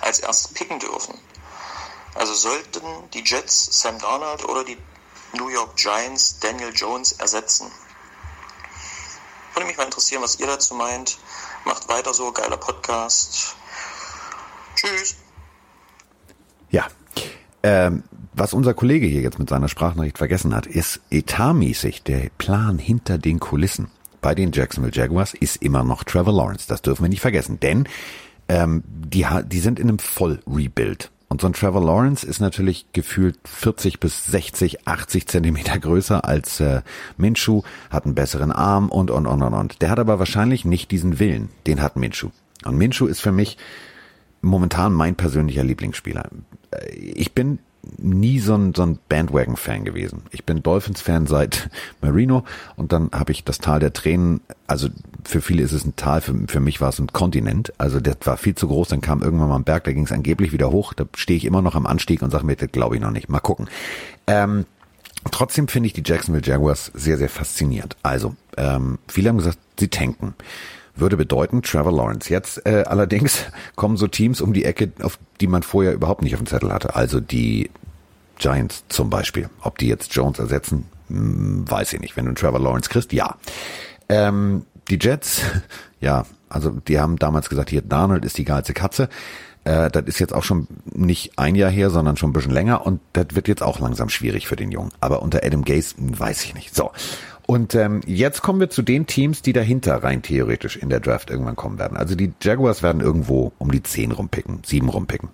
[0.01, 1.19] als erstes picken dürfen.
[2.13, 4.77] Also sollten die Jets Sam Darnold oder die
[5.33, 7.71] New York Giants Daniel Jones ersetzen.
[9.53, 11.17] Würde mich mal interessieren, was ihr dazu meint.
[11.65, 13.55] Macht weiter so, geiler Podcast.
[14.75, 15.15] Tschüss.
[16.69, 16.87] Ja.
[17.63, 22.79] Ähm, was unser Kollege hier jetzt mit seiner Sprachnachricht vergessen hat, ist etatmäßig der Plan
[22.79, 26.67] hinter den Kulissen bei den Jacksonville Jaguars ist immer noch Trevor Lawrence.
[26.67, 27.87] Das dürfen wir nicht vergessen, denn
[28.47, 31.10] ähm, die, die sind in einem Voll-Rebuild.
[31.31, 36.59] Und so ein Trevor Lawrence ist natürlich gefühlt 40 bis 60, 80 Zentimeter größer als
[36.59, 36.81] äh,
[37.15, 39.81] Minshu, hat einen besseren Arm und, und, und, und, und.
[39.81, 41.47] Der hat aber wahrscheinlich nicht diesen Willen.
[41.67, 42.31] Den hat Minshu.
[42.65, 43.57] Und Minshu ist für mich
[44.41, 46.27] momentan mein persönlicher Lieblingsspieler.
[46.71, 47.59] Äh, ich bin
[47.97, 50.23] nie so ein, so ein Bandwagon-Fan gewesen.
[50.31, 51.69] Ich bin Dolphins-Fan seit
[52.01, 52.43] Marino
[52.75, 54.89] und dann habe ich das Tal der Tränen, also
[55.23, 58.17] für viele ist es ein Tal, für, für mich war es ein Kontinent, also das
[58.23, 60.71] war viel zu groß, dann kam irgendwann mal ein Berg, da ging es angeblich wieder
[60.71, 63.11] hoch, da stehe ich immer noch am Anstieg und sage mir, das glaube ich noch
[63.11, 63.67] nicht, mal gucken.
[64.27, 64.65] Ähm,
[65.31, 67.95] trotzdem finde ich die Jacksonville Jaguars sehr, sehr faszinierend.
[68.03, 70.35] Also, ähm, viele haben gesagt, sie tanken
[71.01, 72.29] würde bedeuten Trevor Lawrence.
[72.29, 73.43] Jetzt äh, allerdings
[73.75, 76.71] kommen so Teams um die Ecke, auf die man vorher überhaupt nicht auf dem Zettel
[76.71, 76.95] hatte.
[76.95, 77.69] Also die
[78.37, 79.49] Giants zum Beispiel.
[79.61, 82.17] Ob die jetzt Jones ersetzen, hm, weiß ich nicht.
[82.17, 83.35] Wenn du Trevor Lawrence kriegst, ja.
[84.09, 85.41] Ähm, die Jets,
[85.99, 89.09] ja, also die haben damals gesagt, hier Donald ist die geilste Katze.
[89.63, 92.85] Äh, das ist jetzt auch schon nicht ein Jahr her, sondern schon ein bisschen länger
[92.85, 94.91] und das wird jetzt auch langsam schwierig für den Jungen.
[94.99, 96.75] Aber unter Adam Gase hm, weiß ich nicht.
[96.75, 96.91] So.
[97.51, 101.29] Und ähm, jetzt kommen wir zu den Teams, die dahinter rein theoretisch in der Draft
[101.29, 101.97] irgendwann kommen werden.
[101.97, 105.27] Also die Jaguars werden irgendwo um die zehn rumpicken, sieben rumpicken.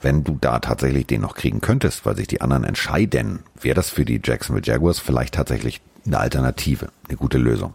[0.00, 3.90] Wenn du da tatsächlich den noch kriegen könntest, weil sich die anderen entscheiden, wäre das
[3.90, 7.74] für die Jacksonville Jaguars vielleicht tatsächlich eine Alternative, eine gute Lösung.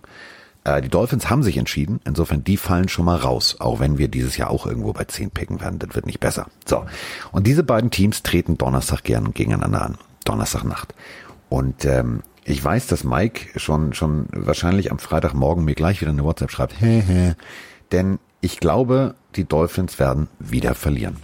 [0.63, 4.07] Äh, die Dolphins haben sich entschieden, insofern die fallen schon mal raus, auch wenn wir
[4.07, 6.47] dieses Jahr auch irgendwo bei zehn picken werden, das wird nicht besser.
[6.65, 6.85] So,
[7.33, 10.95] und diese beiden Teams treten Donnerstag gern gegeneinander an, Donnerstagnacht.
[11.49, 16.23] Und ähm, ich weiß, dass Mike schon, schon wahrscheinlich am Freitagmorgen mir gleich wieder eine
[16.23, 16.79] WhatsApp schreibt.
[16.79, 17.33] Hä, hä.
[17.91, 21.17] Denn ich glaube, die Dolphins werden wieder verlieren.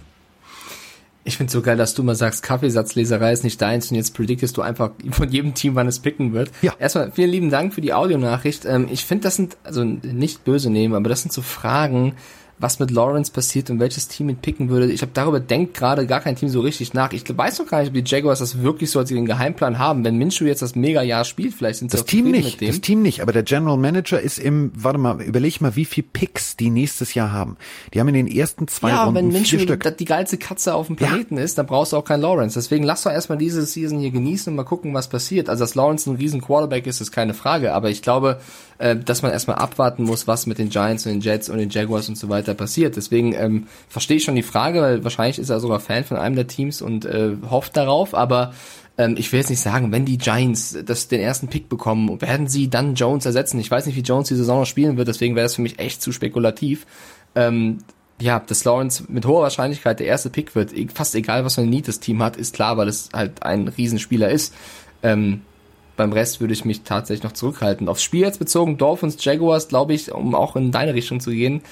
[1.24, 4.56] Ich finde so geil, dass du mal sagst, Kaffeesatzleserei ist nicht deins und jetzt prediktest
[4.56, 6.50] du einfach von jedem Team, wann es picken wird.
[6.62, 6.74] Ja.
[6.80, 8.64] Erstmal vielen lieben Dank für die Audionachricht.
[8.64, 12.14] Ähm, ich finde, das sind, also nicht böse nehmen, aber das sind so Fragen,
[12.62, 14.90] was mit Lawrence passiert und welches Team ihn picken würde.
[14.90, 17.12] Ich habe darüber denkt gerade gar kein Team so richtig nach.
[17.12, 20.04] Ich weiß doch gar nicht, ob die Jaguars das wirklich so als den Geheimplan haben.
[20.04, 22.62] Wenn Minshew jetzt das Mega-Jahr spielt, vielleicht sind sie das Team nicht.
[22.62, 23.20] Das Team nicht.
[23.20, 27.14] Aber der General Manager ist im, warte mal, überleg mal, wie viel Picks die nächstes
[27.14, 27.56] Jahr haben.
[27.92, 29.96] Die haben in den ersten zwei ja, Runden wenn Minshew Stück.
[29.98, 31.42] die geilste Katze auf dem Planeten ja.
[31.42, 32.56] ist, dann brauchst du auch keinen Lawrence.
[32.56, 35.48] Deswegen lass doch erstmal diese Season hier genießen und mal gucken, was passiert.
[35.48, 37.74] Also dass Lawrence ein riesen Quarterback ist, ist keine Frage.
[37.74, 38.38] Aber ich glaube,
[38.78, 41.70] äh, dass man erstmal abwarten muss, was mit den Giants und den Jets und den
[41.70, 42.96] Jaguars und so weiter passiert.
[42.96, 46.36] Deswegen ähm, verstehe ich schon die Frage, weil wahrscheinlich ist er sogar Fan von einem
[46.36, 48.52] der Teams und äh, hofft darauf, aber
[48.98, 52.46] ähm, ich will jetzt nicht sagen, wenn die Giants das, den ersten Pick bekommen, werden
[52.46, 53.58] sie dann Jones ersetzen.
[53.58, 55.78] Ich weiß nicht, wie Jones die Saison noch spielen wird, deswegen wäre das für mich
[55.78, 56.86] echt zu spekulativ.
[57.34, 57.78] Ähm,
[58.20, 61.62] ja, dass Lawrence mit hoher Wahrscheinlichkeit der erste Pick wird, e-, fast egal, was für
[61.62, 64.54] ein Need das Team hat, ist klar, weil es halt ein Riesenspieler ist.
[65.02, 65.40] Ähm,
[65.96, 67.88] beim Rest würde ich mich tatsächlich noch zurückhalten.
[67.88, 71.62] Aufs Spiel jetzt bezogen, Dolphins, Jaguars, glaube ich, um auch in deine Richtung zu gehen.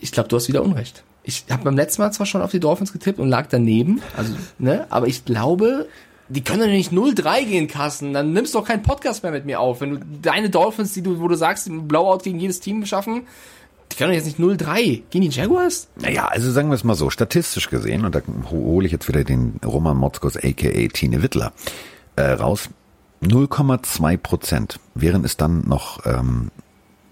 [0.00, 1.02] Ich glaube, du hast wieder Unrecht.
[1.22, 4.32] Ich habe beim letzten Mal zwar schon auf die Dolphins getippt und lag daneben, also,
[4.58, 5.88] ne, aber ich glaube,
[6.28, 8.12] die können doch nicht 0-3 gehen, Kassen.
[8.12, 9.80] Dann nimmst du doch keinen Podcast mehr mit mir auf.
[9.80, 13.22] Wenn du deine Dolphins, die du, wo du sagst, Blowout gegen jedes Team schaffen,
[13.90, 15.02] die können doch jetzt nicht 0-3.
[15.10, 15.88] Gehen die Jaguars?
[16.00, 19.24] Naja, also sagen wir es mal so, statistisch gesehen, und da hole ich jetzt wieder
[19.24, 21.52] den Roman Motzkos aka Tine Wittler
[22.16, 22.68] äh, raus.
[23.22, 26.50] 0,2 Prozent wären es dann noch, ähm,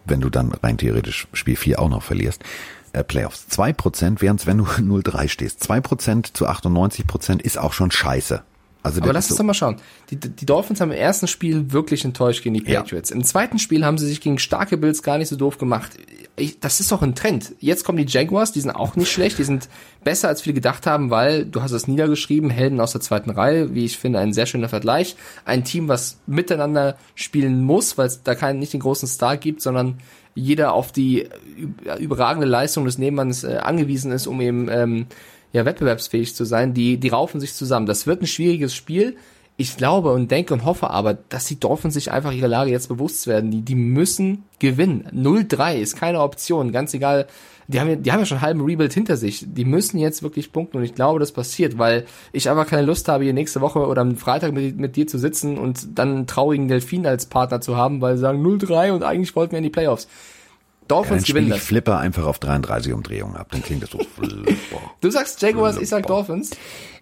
[0.04, 2.42] wenn du dann rein theoretisch Spiel 4 auch noch verlierst,
[2.92, 3.48] äh, Playoffs.
[3.48, 5.62] 2 Prozent wären es, wenn du 0,3 stehst.
[5.62, 8.42] 2 Prozent zu 98 Prozent ist auch schon scheiße.
[8.84, 9.76] Also Aber lass uns so doch mal schauen.
[10.10, 13.08] Die, die Dolphins haben im ersten Spiel wirklich enttäuscht gegen die Patriots.
[13.08, 13.16] Ja.
[13.16, 15.92] Im zweiten Spiel haben sie sich gegen starke Bills gar nicht so doof gemacht.
[16.36, 17.54] Ich, das ist doch ein Trend.
[17.60, 19.70] Jetzt kommen die Jaguars, die sind auch nicht schlecht, die sind
[20.04, 23.74] besser als viele gedacht haben, weil du hast es niedergeschrieben, Helden aus der zweiten Reihe,
[23.74, 25.16] wie ich finde, ein sehr schöner Vergleich.
[25.46, 29.62] Ein Team, was miteinander spielen muss, weil es da keinen nicht den großen Star gibt,
[29.62, 29.98] sondern
[30.34, 31.28] jeder auf die
[31.98, 35.06] überragende Leistung des Nebenmanns äh, angewiesen ist, um eben ähm,
[35.54, 37.86] ja, wettbewerbsfähig zu sein, die, die raufen sich zusammen.
[37.86, 39.16] Das wird ein schwieriges Spiel.
[39.56, 42.88] Ich glaube und denke und hoffe aber, dass die Dolphins sich einfach ihrer Lage jetzt
[42.88, 43.52] bewusst werden.
[43.52, 45.08] Die, die müssen gewinnen.
[45.14, 46.72] 0-3 ist keine Option.
[46.72, 47.28] Ganz egal.
[47.68, 49.44] Die haben, ja, die haben ja schon einen halben Rebuild hinter sich.
[49.46, 53.06] Die müssen jetzt wirklich punkten und ich glaube, das passiert, weil ich einfach keine Lust
[53.06, 56.26] habe, hier nächste Woche oder am Freitag mit, mit dir zu sitzen und dann einen
[56.26, 59.64] traurigen Delfin als Partner zu haben, weil sie sagen 0-3 und eigentlich wollten wir in
[59.64, 60.08] die Playoffs.
[60.88, 61.58] Dolphins ja, gewinnen das.
[61.58, 63.98] Ich Flipper einfach auf 33 Umdrehungen ab, dann klingt das so.
[65.00, 66.50] du sagst Jaguars, ich sag Dolphins.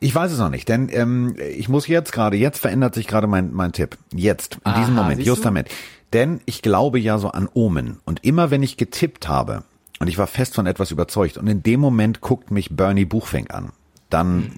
[0.01, 3.27] Ich weiß es noch nicht, denn ähm, ich muss jetzt gerade, jetzt verändert sich gerade
[3.27, 3.99] mein, mein Tipp.
[4.15, 5.69] Jetzt, in Aha, diesem Moment, just damit.
[6.13, 8.01] Denn ich glaube ja so an Omen.
[8.05, 9.65] Und immer wenn ich getippt habe
[9.99, 13.53] und ich war fest von etwas überzeugt und in dem Moment guckt mich Bernie Buchfink
[13.53, 13.73] an,
[14.11, 14.53] dann hm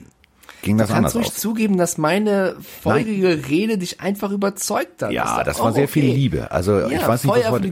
[0.64, 3.44] ging das du kannst ruhig zugeben, dass meine folgige Nein.
[3.48, 5.12] Rede dich einfach überzeugt hat.
[5.12, 5.92] Ja, das, das war sehr okay.
[5.92, 6.50] viel Liebe.
[6.50, 7.70] Also ja, ich weiß nicht, was heute,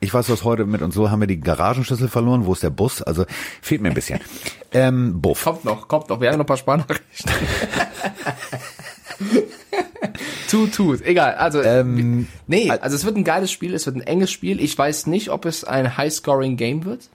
[0.00, 2.46] ich weiß, was heute mit und so haben wir die Garagenschlüssel verloren.
[2.46, 3.02] Wo ist der Bus?
[3.02, 3.26] Also
[3.60, 4.20] fehlt mir ein bisschen.
[4.72, 5.44] ähm, Buff.
[5.44, 6.20] Kommt noch, kommt noch.
[6.20, 7.30] Wir haben noch ein paar Sparnachrichten.
[10.50, 11.02] tut, tut.
[11.02, 11.34] Egal.
[11.34, 14.60] Also, ähm, nee, also es wird ein geiles Spiel, es wird ein enges Spiel.
[14.60, 17.08] Ich weiß nicht, ob es ein High-Scoring-Game wird.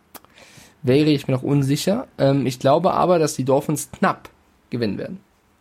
[0.84, 2.08] Wäre ich mir noch unsicher.
[2.20, 4.30] Ähm, ich glaube aber, dass die Dolphins knapp
[4.70, 5.20] gewinnen werden.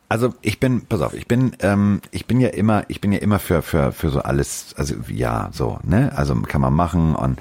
[0.08, 3.18] Also ich bin, pass auf, ich bin, ähm, ich bin ja immer, ich bin ja
[3.18, 7.40] immer für für für so alles, also ja, so, ne, also kann man machen und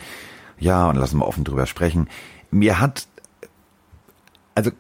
[0.58, 2.10] ja und lassen wir offen drüber sprechen.
[2.50, 3.08] Mir hat,
[4.56, 4.72] also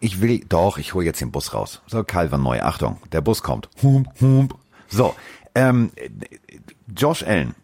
[0.00, 1.80] ich will, doch, ich hole jetzt den Bus raus.
[1.86, 3.68] So, Calvin neu, Achtung, der Bus kommt.
[3.82, 4.56] Hump, hump.
[4.88, 5.14] So,
[5.54, 5.92] ähm,
[6.96, 7.54] Josh Allen,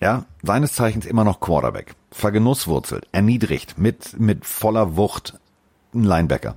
[0.00, 5.38] ja, seines Zeichens immer noch Quarterback, vergenusswurzelt, erniedrigt, mit mit voller Wucht,
[5.94, 6.56] ein Linebacker.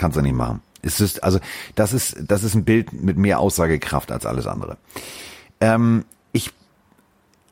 [0.00, 0.62] Kannst du nicht machen.
[0.80, 1.40] Es ist, also,
[1.74, 4.78] das ist, das ist ein Bild mit mehr Aussagekraft als alles andere.
[5.60, 6.54] Ähm, ich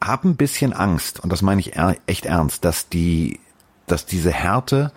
[0.03, 1.75] habe ein bisschen Angst, und das meine ich
[2.07, 3.39] echt ernst, dass die,
[3.87, 4.93] dass diese Härte,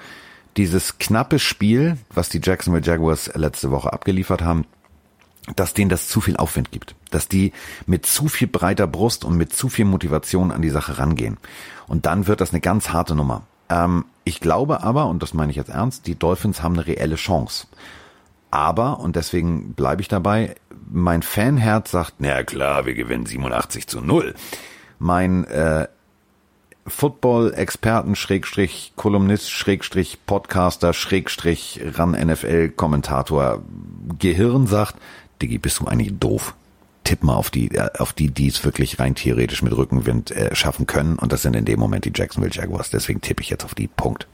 [0.55, 4.63] dieses knappe Spiel, was die Jacksonville Jaguars letzte Woche abgeliefert haben,
[5.57, 7.51] dass denen das zu viel Aufwind gibt, dass die
[7.85, 11.37] mit zu viel breiter Brust und mit zu viel Motivation an die Sache rangehen.
[11.85, 13.43] Und dann wird das eine ganz harte Nummer.
[13.71, 17.15] Ähm, ich glaube aber, und das meine ich jetzt ernst, die Dolphins haben eine reelle
[17.15, 17.67] Chance.
[18.51, 20.55] Aber, und deswegen bleibe ich dabei,
[20.91, 24.35] mein Fanherz sagt, na klar, wir gewinnen 87 zu 0.
[24.99, 25.87] Mein äh,
[26.85, 33.61] Football-Experten, Schrägstrich, Kolumnist, Schrägstrich, Podcaster, Schrägstrich, Ran-NFL-Kommentator,
[34.19, 34.95] Gehirn sagt,
[35.41, 36.53] Diggi, bist du eigentlich doof?
[37.03, 40.55] Tipp mal auf die, äh, auf die, die es wirklich rein theoretisch mit Rückenwind äh,
[40.55, 41.17] schaffen können.
[41.17, 42.89] Und das sind in dem Moment die Jacksonville Jaguars.
[42.89, 43.87] Deswegen tippe ich jetzt auf die.
[43.87, 44.27] Punkt.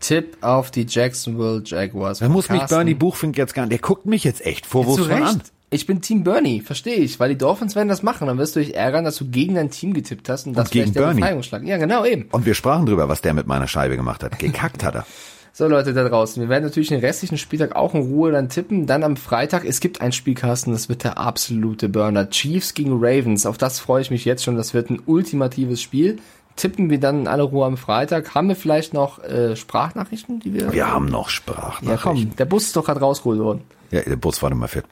[0.00, 2.18] Tipp auf die Jacksonville Jaguars.
[2.18, 3.72] Da muss mich Bernie Buchfink jetzt gar nicht.
[3.72, 5.42] Der guckt mich jetzt echt vorwurfsvoll an.
[5.72, 8.26] Ich bin Team Bernie, verstehe ich, weil die Dolphins werden das machen.
[8.26, 10.70] Dann wirst du dich ärgern, dass du gegen dein Team getippt hast und, und das
[10.70, 11.20] gegen Bernie.
[11.20, 12.26] Ja, genau, eben.
[12.32, 14.38] Und wir sprachen drüber, was der mit meiner Scheibe gemacht hat.
[14.38, 15.06] Gekackt hat er.
[15.52, 18.86] So Leute da draußen, wir werden natürlich den restlichen Spieltag auch in Ruhe dann tippen.
[18.86, 22.30] Dann am Freitag, es gibt ein Spielkasten, das wird der absolute Burner.
[22.30, 24.56] Chiefs gegen Ravens, auf das freue ich mich jetzt schon.
[24.56, 26.18] Das wird ein ultimatives Spiel
[26.56, 28.34] tippen wir dann in aller Ruhe am Freitag.
[28.34, 30.72] Haben wir vielleicht noch äh, Sprachnachrichten, die wir.
[30.72, 31.88] Wir haben noch Sprachnachrichten.
[31.88, 33.62] Ja, komm, der Bus ist doch gerade rausgeholt worden.
[33.90, 34.86] Ja, der Bus, warte mal, fährt,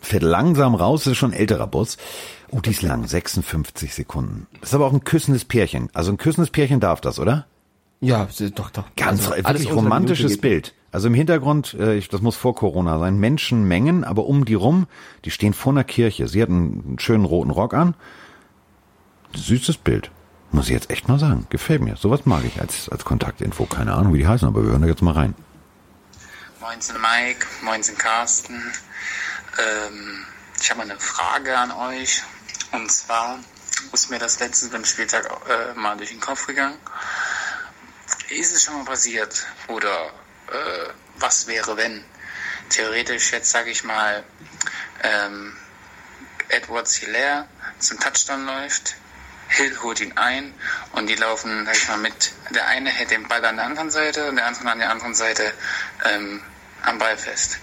[0.00, 1.96] fährt langsam raus, das ist schon ein älterer Bus.
[2.50, 4.46] Oh, die ist lang, 56 Sekunden.
[4.60, 5.88] Das ist aber auch ein küssendes Pärchen.
[5.94, 7.46] Also ein küssendes Pärchen darf das, oder?
[8.00, 8.84] Ja, doch, doch.
[8.96, 10.74] Ganz also, wirklich romantisches Bild.
[10.92, 14.86] Also im Hintergrund, äh, ich, das muss vor Corona sein, Menschenmengen, aber um die rum,
[15.24, 16.28] die stehen vor einer Kirche.
[16.28, 17.94] Sie hat einen schönen roten Rock an
[19.34, 20.10] süßes Bild.
[20.50, 21.46] Muss ich jetzt echt mal sagen.
[21.50, 21.96] Gefällt mir.
[21.96, 23.66] Sowas mag ich als, als Kontaktinfo.
[23.66, 25.34] Keine Ahnung, wie die heißen, aber wir hören da jetzt mal rein.
[26.60, 28.54] Moinsen Mike, moinsen Carsten.
[29.58, 30.24] Ähm,
[30.60, 32.22] ich habe eine Frage an euch.
[32.72, 33.38] Und zwar
[33.92, 36.76] ist mir das letzte beim Spieltag äh, mal durch den Kopf gegangen.
[38.28, 39.46] Ist es schon mal passiert?
[39.68, 40.12] Oder
[40.48, 42.04] äh, was wäre, wenn?
[42.68, 44.22] Theoretisch, jetzt sage ich mal,
[45.02, 45.56] ähm,
[46.50, 48.96] Edwards Hilaire zum Touchdown läuft,
[49.48, 50.52] Hill holt ihn ein
[50.92, 52.32] und die laufen, sag ich mal, mit.
[52.50, 55.14] Der eine hält den Ball an der anderen Seite und der andere an der anderen
[55.14, 55.52] Seite
[56.04, 56.42] ähm,
[56.82, 57.58] am Ball fest.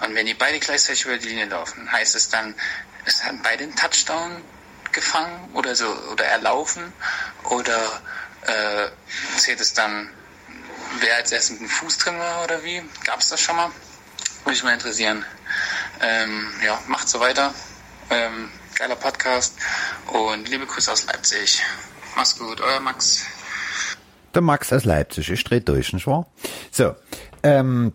[0.00, 2.54] Und wenn die beide gleichzeitig über die Linie laufen, heißt es dann,
[3.04, 4.42] es haben beide einen Touchdown
[4.92, 6.92] gefangen oder so oder erlaufen
[7.44, 8.00] oder
[8.46, 8.88] äh,
[9.38, 10.10] zählt es dann,
[11.00, 12.82] wer als erstes mit dem Fuß drin war oder wie?
[13.04, 13.70] Gab es das schon mal?
[14.44, 15.24] Würde mich mal interessieren.
[16.00, 17.54] Ähm, ja, macht so weiter.
[18.10, 19.56] Ähm, geiler Podcast
[20.06, 21.62] und liebe Grüße aus Leipzig.
[22.16, 23.24] Mach's gut, euer Max.
[24.34, 26.26] Der Max aus Leipzig, ich drehe durch, nicht wahr?
[26.70, 26.94] So,
[27.42, 27.92] ähm,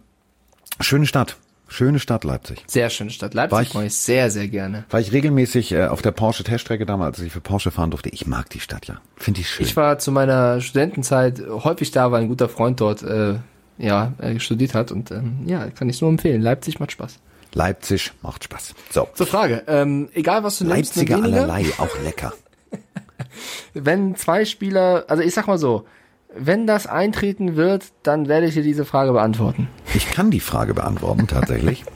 [0.79, 1.37] schöne Stadt.
[1.73, 2.63] Schöne Stadt Leipzig.
[2.67, 3.33] Sehr schöne Stadt.
[3.33, 4.83] Leipzig ich, mag ich sehr, sehr gerne.
[4.91, 8.09] War ich regelmäßig äh, auf der Porsche Teststrecke damals, als ich für Porsche fahren durfte.
[8.09, 9.01] Ich mag die Stadt ja.
[9.15, 9.65] Finde ich schön.
[9.65, 13.37] Ich war zu meiner Studentenzeit häufig da, weil ein guter Freund dort äh,
[13.79, 16.43] ja, äh, studiert hat und ähm, ja, kann ich nur empfehlen.
[16.43, 17.17] Leipzig macht Spaß.
[17.55, 18.75] Leipzig macht Spaß.
[18.91, 19.07] So.
[19.15, 19.63] Zur Frage.
[19.65, 20.95] Ähm, egal was du nimmst.
[20.95, 22.33] Leipziger allerlei, auch lecker.
[23.73, 25.87] wenn zwei Spieler, also ich sag mal so,
[26.35, 29.67] wenn das eintreten wird, dann werde ich dir diese Frage beantworten.
[29.93, 31.83] Ich kann die Frage beantworten, tatsächlich.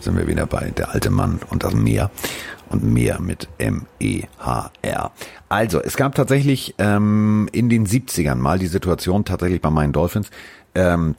[0.00, 2.10] sind wir wieder bei der alte Mann und das Meer
[2.70, 5.10] und Meer mit M-E-H-R.
[5.48, 10.30] Also, es gab tatsächlich ähm, in den 70ern mal die Situation tatsächlich bei meinen Dolphins,
[10.74, 11.16] ähm,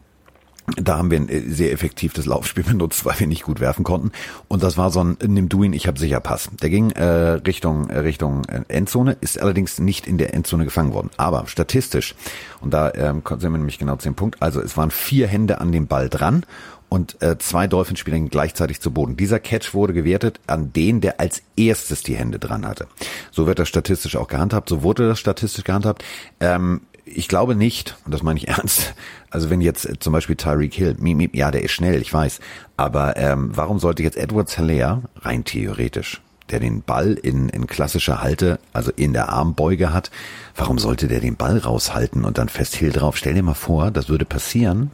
[0.78, 3.84] da haben wir ein äh, sehr effektiv das Laufspiel benutzt, weil wir nicht gut werfen
[3.84, 4.12] konnten.
[4.48, 6.50] Und das war so ein Nimm du ihn, ich habe sicher Pass.
[6.62, 10.94] Der ging äh, Richtung äh, Richtung äh, Endzone, ist allerdings nicht in der Endzone gefangen
[10.94, 11.10] worden.
[11.18, 12.16] Aber statistisch,
[12.62, 15.62] und da ähm, sind wir nämlich genau zu dem Punkt, also es waren vier Hände
[15.62, 16.46] an dem Ball dran
[16.92, 19.16] und äh, zwei Dolphinspieler gleichzeitig zu Boden.
[19.16, 22.86] Dieser Catch wurde gewertet an den, der als erstes die Hände dran hatte.
[23.32, 26.04] So wird das statistisch auch gehandhabt, so wurde das statistisch gehandhabt.
[26.42, 28.94] Ähm, ich glaube nicht, und das meine ich ernst,
[29.30, 30.96] also wenn jetzt äh, zum Beispiel Tyreek Hill,
[31.34, 32.40] ja, der ist schnell, ich weiß,
[32.78, 38.22] aber ähm, warum sollte jetzt Edwards Hilaire, rein theoretisch, der den Ball in, in klassischer
[38.22, 40.12] Halte, also in der Armbeuge hat,
[40.56, 43.18] warum sollte der den Ball raushalten und dann fest Hill drauf?
[43.18, 44.92] Stell dir mal vor, das würde passieren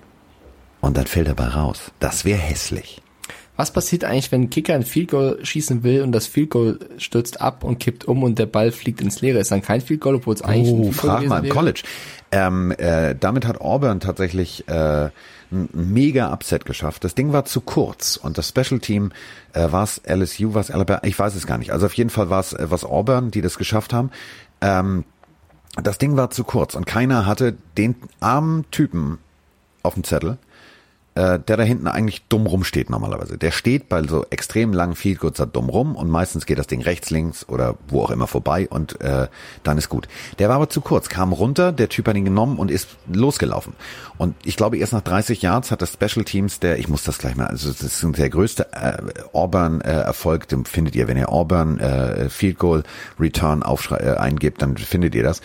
[0.82, 1.92] und dann fällt er bei raus.
[2.00, 3.02] Das wäre hässlich.
[3.58, 6.80] Was passiert eigentlich, wenn ein Kicker ein Field Goal schießen will und das Field Goal
[6.98, 9.40] stürzt ab und kippt um und der Ball fliegt ins Leere?
[9.40, 11.44] Ist dann kein Field Goal, obwohl es eigentlich ein Oh, Field Goal frag mal im
[11.46, 11.54] wäre?
[11.56, 11.84] College.
[12.32, 15.10] Ähm, äh, damit hat Auburn tatsächlich äh,
[15.52, 17.04] ein mega Upset geschafft.
[17.04, 19.12] Das Ding war zu kurz und das Special Team
[19.54, 21.72] äh, war es LSU, war es Alabama, ich weiß es gar nicht.
[21.72, 24.12] Also auf jeden Fall war es äh, was Auburn, die das geschafft haben.
[24.62, 25.04] Ähm,
[25.82, 29.20] das Ding war zu kurz und keiner hatte den armen Typen
[29.84, 30.38] auf dem Zettel,
[31.18, 33.40] äh, der da hinten eigentlich dumm rumsteht normalerweise.
[33.40, 36.82] Der steht bei so extrem langen Field Goals dumm rum und meistens geht das Ding
[36.82, 39.28] rechts, links oder wo auch immer vorbei und äh,
[39.64, 40.08] dann ist gut.
[40.38, 43.74] Der war aber zu kurz, kam runter, der Typ hat ihn genommen und ist losgelaufen.
[44.20, 47.18] Und ich glaube, erst nach 30 Yards hat das Special Teams, der, ich muss das
[47.18, 48.98] gleich mal, also das ist der größte äh,
[49.34, 52.84] Auburn-Erfolg, den findet ihr, wenn ihr Auburn äh, Field Goal
[53.20, 55.42] Return aufschrei äh, eingebt, dann findet ihr das.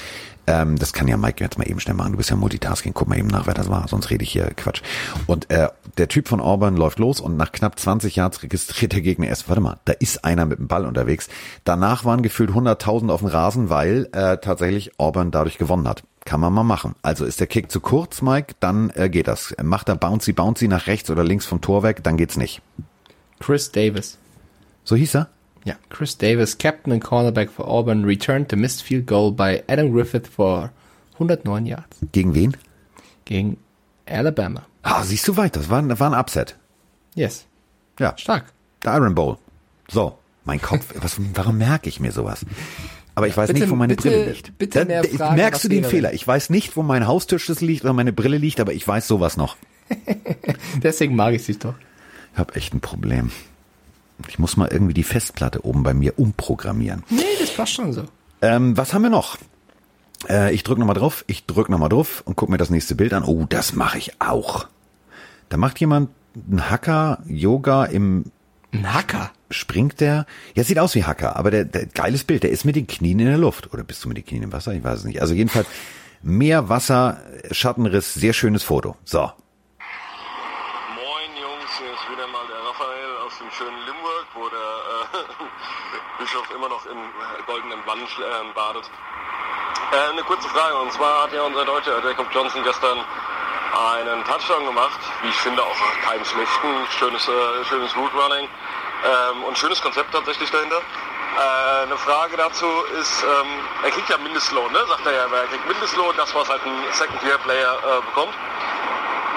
[0.46, 2.12] Ähm, das kann ja Mike jetzt mal eben schnell machen.
[2.12, 2.94] Du bist ja Multitasking.
[2.94, 3.86] Guck mal eben nach, wer das war.
[3.88, 4.82] Sonst rede ich hier Quatsch.
[5.26, 9.02] Und äh, der Typ von Auburn läuft los und nach knapp 20 Yards registriert der
[9.02, 11.28] Gegner erst, warte mal, da ist einer mit dem Ball unterwegs.
[11.64, 16.02] Danach waren gefühlt 100.000 auf dem Rasen, weil äh, tatsächlich Auburn dadurch gewonnen hat.
[16.24, 16.94] Kann man mal machen.
[17.02, 19.54] Also ist der Kick zu kurz, Mike, dann äh, geht das.
[19.62, 22.62] Macht er bouncy bouncy nach rechts oder links vom Tor weg, dann geht's nicht.
[23.40, 24.18] Chris Davis.
[24.84, 25.28] So hieß er?
[25.64, 29.92] Ja, Chris Davis, Captain and Cornerback for Auburn, returned the missed field goal by Adam
[29.92, 30.70] Griffith for
[31.18, 32.56] 109 Yards Gegen wen?
[33.24, 33.56] gegen
[34.06, 34.66] Alabama.
[34.82, 35.60] Ah, siehst du weiter.
[35.60, 36.56] Das war, war ein Upset.
[37.14, 37.46] Yes,
[38.00, 38.14] Ja.
[38.18, 38.46] stark.
[38.84, 39.38] Der Iron Bowl.
[39.88, 42.44] So, mein Kopf, was, warum merke ich mir sowas?
[43.14, 44.58] Aber ich weiß Bitte- nicht, wo meine bitte- Brille liegt.
[44.58, 46.12] bitte mehr da- Fragen, merkst du den Fehler?
[46.14, 49.36] Ich weiß nicht, wo mein Haustürschlüssel liegt oder meine Brille liegt, aber ich weiß sowas
[49.36, 49.56] noch.
[50.82, 51.74] Deswegen mag ich dich doch.
[52.32, 53.30] Ich habe echt ein Problem.
[54.28, 57.02] Ich muss mal irgendwie die Festplatte oben bei mir umprogrammieren.
[57.10, 58.04] Nee, das passt schon so.
[58.40, 59.38] Ähm, was haben wir noch?
[60.28, 62.70] Äh, ich drück noch mal drauf, ich drück noch mal drauf und guck mir das
[62.70, 63.24] nächste Bild an.
[63.24, 64.66] Oh, das mache ich auch.
[65.48, 66.10] Da macht jemand
[66.50, 68.24] einen Hacker Yoga im
[68.72, 69.30] Ein Hacker.
[69.50, 70.26] springt der.
[70.54, 72.42] Ja, sieht aus wie Hacker, aber der, der geiles Bild.
[72.42, 73.72] Der ist mit den Knien in der Luft.
[73.72, 74.72] Oder bist du mit den Knien im Wasser?
[74.72, 75.20] Ich weiß es nicht.
[75.20, 75.66] Also jedenfalls
[76.24, 78.96] Meer, Wasser, Schattenriss, sehr schönes Foto.
[79.04, 79.18] So.
[79.20, 79.32] Moin
[81.34, 84.70] Jungs, hier ist wieder mal der Raphael aus dem schönen Limburg, wo der
[85.18, 88.88] äh, Bischof immer noch im äh, goldenen Bann äh, badet.
[89.90, 92.98] Äh, eine kurze Frage, und zwar hat ja unser Deutscher Jacob Johnson gestern
[93.98, 99.42] einen Touchdown gemacht, wie ich finde auch keinen schlechten, schönes, äh, schönes Route Running ähm,
[99.42, 100.76] und schönes Konzept tatsächlich dahinter.
[100.78, 102.66] Äh, eine Frage dazu
[103.00, 103.48] ist, ähm,
[103.82, 104.86] er kriegt ja Mindestlohn, ne?
[104.86, 108.34] sagt er ja, er kriegt Mindestlohn, das was halt ein Second-Year-Player äh, bekommt.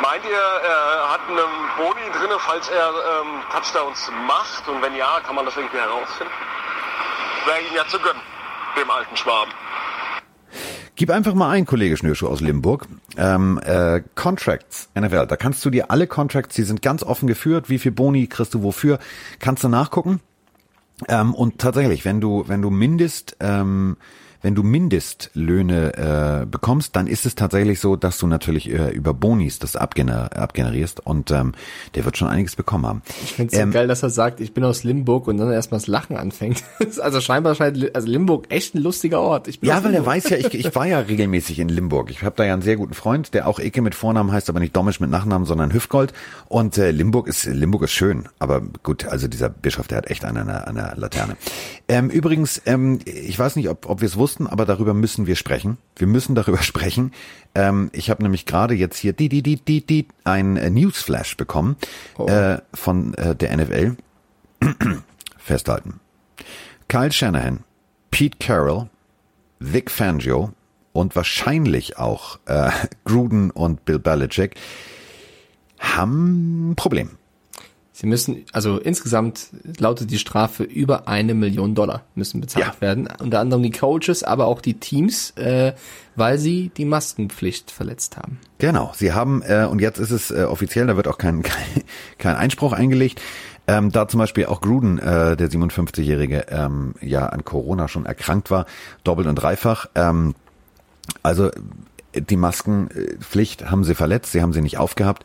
[0.01, 1.39] Meint ihr, er hat einen
[1.77, 4.67] Boni drin, falls er ähm, Touchdowns macht?
[4.67, 6.31] Und wenn ja, kann man das irgendwie herausfinden?
[7.45, 8.21] Wäre ihm ja zu gönnen,
[8.79, 9.51] dem alten Schwaben.
[10.95, 12.87] Gib einfach mal ein, Kollege Schnürschuh aus Limburg.
[13.17, 17.69] Ähm, äh, Contracts, NFL, da kannst du dir alle Contracts, die sind ganz offen geführt,
[17.69, 18.99] wie viel Boni kriegst du wofür,
[19.39, 20.21] kannst du nachgucken.
[21.09, 23.97] Ähm, und tatsächlich, wenn du, wenn du Mindest, ähm,
[24.45, 29.11] wenn du Mindestlöhne äh, bekommst, dann ist es tatsächlich so, dass du natürlich äh, über
[29.11, 31.53] Bonis das abgener abgenerierst und ähm,
[31.95, 33.01] der wird schon einiges bekommen haben.
[33.23, 35.51] Ich finde es so Ähm, geil, dass er sagt, ich bin aus Limburg und dann
[35.51, 36.63] erstmal das Lachen anfängt.
[37.01, 39.49] also scheinbar scheint also Limburg echt ein lustiger Ort.
[39.63, 42.11] Ja, weil er weiß ja, ich, ich war ja regelmäßig in Limburg.
[42.11, 44.59] Ich habe da ja einen sehr guten Freund, der auch Icke mit Vornamen heißt, aber
[44.59, 46.13] nicht Domisch mit Nachnamen, sondern Hüftgold.
[46.49, 50.23] Und äh, Limburg ist Limburg ist schön, aber gut, also dieser Bischof, der hat echt
[50.23, 51.35] eine, eine, eine Laterne.
[51.87, 55.35] Ähm, übrigens, ähm, ich weiß nicht, ob, ob wir es wussten, aber darüber müssen wir
[55.35, 55.77] sprechen.
[55.95, 57.11] Wir müssen darüber sprechen.
[57.53, 61.37] Ähm, ich habe nämlich gerade jetzt hier die, die, die, die, die, ein äh, Newsflash
[61.37, 61.77] bekommen
[62.19, 63.95] äh, von äh, der NFL.
[65.37, 65.99] Festhalten.
[66.87, 67.63] Kyle Shanahan,
[68.11, 68.89] Pete Carroll,
[69.59, 70.51] Vic Fangio
[70.93, 72.69] und wahrscheinlich auch äh,
[73.05, 74.55] Gruden und Bill Belichick
[75.79, 77.17] haben ein Problem.
[77.97, 79.47] Sie müssen, also insgesamt
[79.79, 82.81] lautet die Strafe über eine Million Dollar müssen bezahlt Ja.
[82.81, 83.07] werden.
[83.21, 85.71] Unter anderem die Coaches, aber auch die Teams, äh,
[86.17, 88.37] weil sie die Maskenpflicht verletzt haben.
[88.57, 91.63] Genau, sie haben, äh, und jetzt ist es äh, offiziell, da wird auch kein, kein,
[92.17, 93.21] kein Einspruch eingelegt,
[93.65, 98.51] ähm, da zum Beispiel auch Gruden, äh, der 57-Jährige, ähm, ja an Corona schon erkrankt
[98.51, 98.65] war,
[99.05, 99.85] doppelt und dreifach.
[99.95, 100.35] Ähm,
[101.23, 101.49] also
[102.13, 105.23] die Maskenpflicht haben sie verletzt, sie haben sie nicht aufgehabt.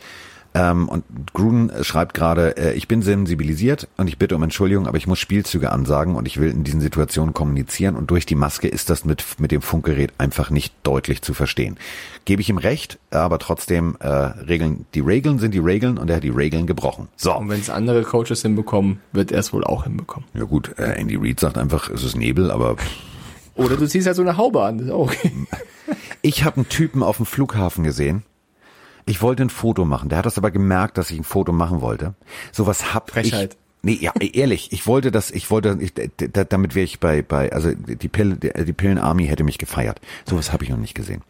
[0.52, 4.96] Ähm, und Gruden schreibt gerade, äh, ich bin sensibilisiert und ich bitte um Entschuldigung, aber
[4.96, 8.66] ich muss Spielzüge ansagen und ich will in diesen Situationen kommunizieren und durch die Maske
[8.66, 11.76] ist das mit, mit dem Funkgerät einfach nicht deutlich zu verstehen.
[12.24, 16.16] Gebe ich ihm recht, aber trotzdem äh, Regeln, die Regeln sind die Regeln und er
[16.16, 17.08] hat die Regeln gebrochen.
[17.16, 17.36] So.
[17.36, 20.28] Und wenn es andere Coaches hinbekommen, wird er es wohl auch hinbekommen.
[20.34, 22.76] Ja gut, äh, Andy Reid sagt einfach, es ist Nebel, aber
[23.54, 25.32] Oder du ziehst halt so eine Haube an, das ist auch okay.
[26.22, 28.24] Ich habe einen Typen auf dem Flughafen gesehen.
[29.10, 30.08] Ich wollte ein Foto machen.
[30.08, 32.14] Der hat das aber gemerkt, dass ich ein Foto machen wollte.
[32.52, 33.54] Sowas hab Frechheit.
[33.54, 33.58] ich.
[33.82, 35.94] Nee, ja, ehrlich, ich wollte das, ich wollte, ich,
[36.48, 40.00] damit wäre ich bei, bei, also die Pille, die Pillen-Army hätte mich gefeiert.
[40.28, 41.22] Sowas habe ich noch nicht gesehen.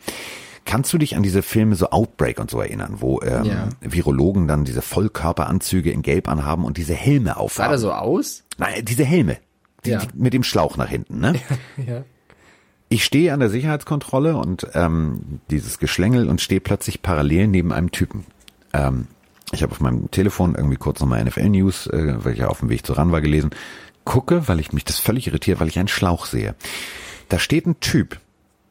[0.64, 3.68] Kannst du dich an diese Filme so Outbreak und so erinnern, wo ähm, Ja.
[3.80, 7.70] Virologen dann diese Vollkörperanzüge in Gelb anhaben und diese Helme Sah aufhaben?
[7.70, 8.42] der so aus?
[8.58, 9.38] Nein, diese Helme.
[9.84, 10.00] Die, Ja.
[10.00, 11.34] die, mit dem Schlauch nach hinten, ne?
[11.86, 12.02] Ja.
[12.92, 17.92] Ich stehe an der Sicherheitskontrolle und ähm, dieses Geschlängel und stehe plötzlich parallel neben einem
[17.92, 18.26] Typen.
[18.72, 19.06] Ähm,
[19.52, 22.68] ich habe auf meinem Telefon irgendwie kurz nochmal NFL-News, äh, weil ich ja auf dem
[22.68, 23.50] Weg zu ran war, gelesen.
[24.04, 26.56] Gucke, weil ich mich das völlig irritiert, weil ich einen Schlauch sehe.
[27.28, 28.18] Da steht ein Typ,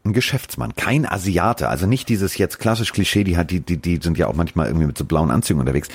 [0.03, 3.99] ein Geschäftsmann, kein Asiate, also nicht dieses jetzt klassisch Klischee, die hat, die, die, die
[4.03, 5.87] sind ja auch manchmal irgendwie mit so blauen Anzügen unterwegs.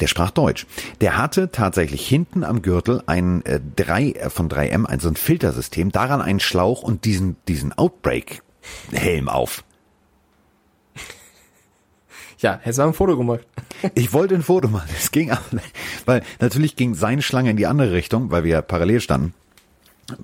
[0.00, 0.66] Der sprach Deutsch.
[1.00, 5.16] Der hatte tatsächlich hinten am Gürtel ein äh, 3 äh, von 3M, ein so ein
[5.16, 9.64] Filtersystem, daran einen Schlauch und diesen, diesen Outbreak-Helm auf.
[12.38, 13.46] Ja, hättest du ein Foto gemacht.
[13.94, 15.42] Ich wollte ein Foto machen, es ging aber,
[16.06, 19.32] weil natürlich ging seine Schlange in die andere Richtung, weil wir ja parallel standen.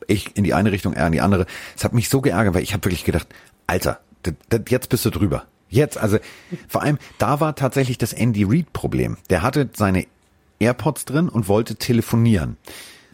[0.08, 1.46] Ich in die eine Richtung, er in die andere.
[1.76, 3.28] Es hat mich so geärgert, weil ich habe wirklich gedacht,
[3.68, 4.00] Alter,
[4.68, 5.46] jetzt bist du drüber.
[5.68, 6.18] Jetzt, also
[6.68, 9.16] vor allem, da war tatsächlich das Andy Reid Problem.
[9.30, 10.06] Der hatte seine
[10.58, 12.56] AirPods drin und wollte telefonieren.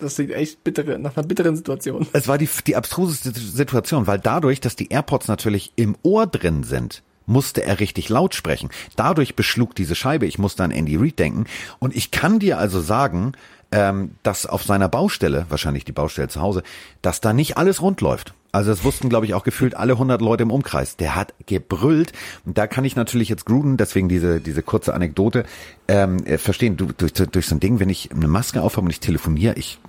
[0.00, 2.07] Das klingt echt bittere, nach einer bitteren Situation.
[2.12, 6.64] Es war die, die abstruseste Situation, weil dadurch, dass die AirPods natürlich im Ohr drin
[6.64, 8.70] sind, musste er richtig laut sprechen.
[8.96, 10.26] Dadurch beschlug diese Scheibe.
[10.26, 11.46] Ich musste an Andy Reid denken.
[11.78, 13.32] Und ich kann dir also sagen,
[13.72, 16.62] ähm, dass auf seiner Baustelle, wahrscheinlich die Baustelle zu Hause,
[17.02, 18.34] dass da nicht alles rund läuft.
[18.55, 20.96] Also das wussten, glaube ich, auch gefühlt alle 100 Leute im Umkreis.
[20.96, 22.12] Der hat gebrüllt.
[22.46, 25.44] Und da kann ich natürlich jetzt Gruden, deswegen diese, diese kurze Anekdote,
[25.88, 26.76] ähm, äh, verstehen.
[26.76, 29.80] Du, durch, durch so ein Ding, wenn ich eine Maske aufhabe und ich telefoniere, ich,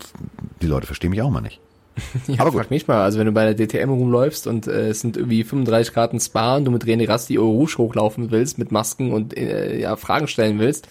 [0.63, 1.59] die Leute verstehen mich auch mal nicht.
[2.27, 5.01] Ja, Aber frag mich mal, also wenn du bei der DTM rumläufst und äh, es
[5.01, 8.57] sind irgendwie 35 Grad in Spa und du mit René Rasti Eau Rouge hochlaufen willst,
[8.57, 10.87] mit Masken und äh, ja, Fragen stellen willst,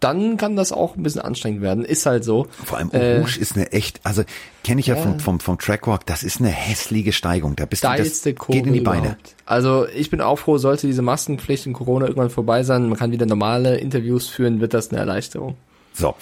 [0.00, 1.84] dann kann das auch ein bisschen anstrengend werden.
[1.84, 2.46] Ist halt so.
[2.64, 4.22] Vor allem Äh, Rouge ist eine echt, also
[4.64, 7.56] kenne ich ja, vom, vom, vom Trackwalk, das ist eine hässliche Steigung.
[7.56, 9.00] Da bist du, das Kurve geht in die Beine.
[9.00, 9.36] überhaupt.
[9.44, 13.12] Also ich bin auch froh, sollte diese Maskenpflicht in Corona irgendwann vorbei sein, man kann
[13.12, 15.56] wieder normale Interviews führen, wird das eine Erleichterung.
[15.92, 16.14] So.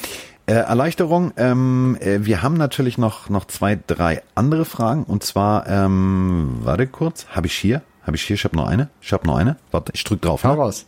[0.49, 5.05] Äh, Erleichterung, ähm, äh, wir haben natürlich noch, noch zwei, drei andere Fragen.
[5.05, 7.83] Und zwar, ähm, warte kurz, habe ich hier?
[8.07, 8.33] Habe ich hier?
[8.37, 8.89] Ich habe noch eine.
[9.03, 9.57] Ich habe noch eine.
[9.73, 10.45] Warte, ich drück drauf.
[10.45, 10.63] Hau Ne?
[10.63, 10.87] raus.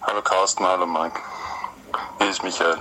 [0.00, 1.20] Hallo Carsten, hallo Mike.
[2.20, 2.78] Hier ist Michael.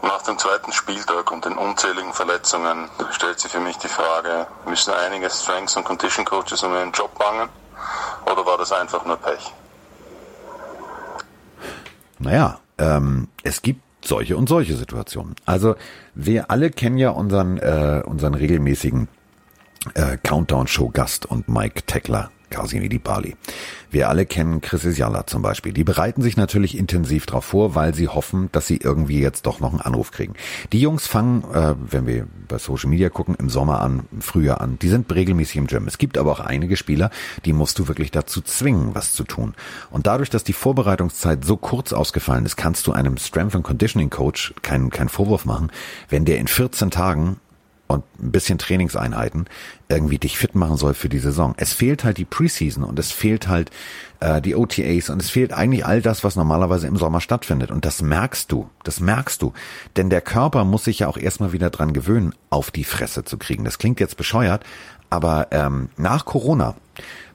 [0.00, 4.94] Nach dem zweiten Spieltag und den unzähligen Verletzungen stellt sich für mich die Frage, müssen
[4.94, 7.50] einige Strengths- und Condition Coaches um ihren Job bangen
[8.24, 9.52] oder war das einfach nur Pech?
[12.24, 15.34] Naja, ähm, es gibt solche und solche Situationen.
[15.44, 15.76] Also
[16.14, 19.08] wir alle kennen ja unseren, äh, unseren regelmäßigen
[19.94, 23.36] äh, Countdown-Show-Gast und Mike Teckler, Kasimir Di Bali.
[23.90, 25.72] Wir alle kennen Chris Isjala zum Beispiel.
[25.72, 29.60] Die bereiten sich natürlich intensiv darauf vor, weil sie hoffen, dass sie irgendwie jetzt doch
[29.60, 30.34] noch einen Anruf kriegen.
[30.72, 34.60] Die Jungs fangen, äh, wenn wir bei Social Media gucken, im Sommer an, im Frühjahr
[34.60, 34.78] an.
[34.80, 35.86] Die sind regelmäßig im Gym.
[35.86, 37.10] Es gibt aber auch einige Spieler,
[37.44, 39.54] die musst du wirklich dazu zwingen, was zu tun.
[39.90, 44.10] Und dadurch, dass die Vorbereitungszeit so kurz ausgefallen ist, kannst du einem Strength and Conditioning
[44.10, 45.70] Coach keinen, keinen Vorwurf machen,
[46.08, 47.36] wenn der in 14 Tagen
[47.86, 49.46] und ein bisschen Trainingseinheiten
[49.88, 51.54] irgendwie dich fit machen soll für die Saison.
[51.58, 53.70] Es fehlt halt die Preseason und es fehlt halt
[54.20, 57.70] äh, die OTAs und es fehlt eigentlich all das, was normalerweise im Sommer stattfindet.
[57.70, 59.52] Und das merkst du, das merkst du.
[59.96, 63.36] Denn der Körper muss sich ja auch erstmal wieder dran gewöhnen, auf die Fresse zu
[63.36, 63.64] kriegen.
[63.64, 64.64] Das klingt jetzt bescheuert,
[65.10, 66.74] aber ähm, nach Corona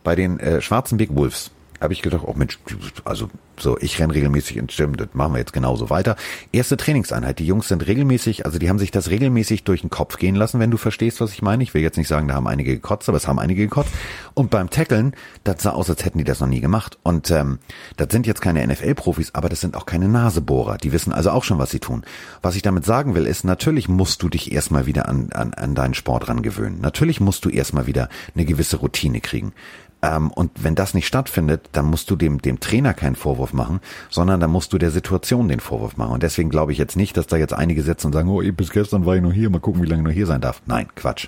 [0.03, 1.51] bei den äh, schwarzen Big Wolves
[1.81, 2.59] habe ich gedacht, oh Mensch,
[3.05, 3.29] also
[3.61, 6.15] so, ich renn regelmäßig ins Gym, das machen wir jetzt genauso weiter.
[6.51, 10.17] Erste Trainingseinheit, die Jungs sind regelmäßig, also die haben sich das regelmäßig durch den Kopf
[10.17, 11.63] gehen lassen, wenn du verstehst, was ich meine.
[11.63, 13.91] Ich will jetzt nicht sagen, da haben einige gekotzt, aber es haben einige gekotzt.
[14.33, 15.13] Und beim Tackeln,
[15.43, 16.97] das sah aus, als hätten die das noch nie gemacht.
[17.03, 17.59] Und ähm,
[17.97, 20.77] das sind jetzt keine NFL-Profis, aber das sind auch keine Nasebohrer.
[20.77, 22.03] Die wissen also auch schon, was sie tun.
[22.41, 25.75] Was ich damit sagen will, ist, natürlich musst du dich erstmal wieder an, an, an
[25.75, 26.79] deinen Sport ran gewöhnen.
[26.81, 29.53] Natürlich musst du erstmal wieder eine gewisse Routine kriegen.
[30.01, 33.81] Ähm, und wenn das nicht stattfindet, dann musst du dem, dem Trainer keinen Vorwurf machen,
[34.09, 36.13] sondern dann musst du der Situation den Vorwurf machen.
[36.13, 38.71] Und deswegen glaube ich jetzt nicht, dass da jetzt einige sitzen und sagen, oh, bis
[38.71, 40.61] gestern war ich noch hier, mal gucken, wie lange ich noch hier sein darf.
[40.65, 41.27] Nein, Quatsch.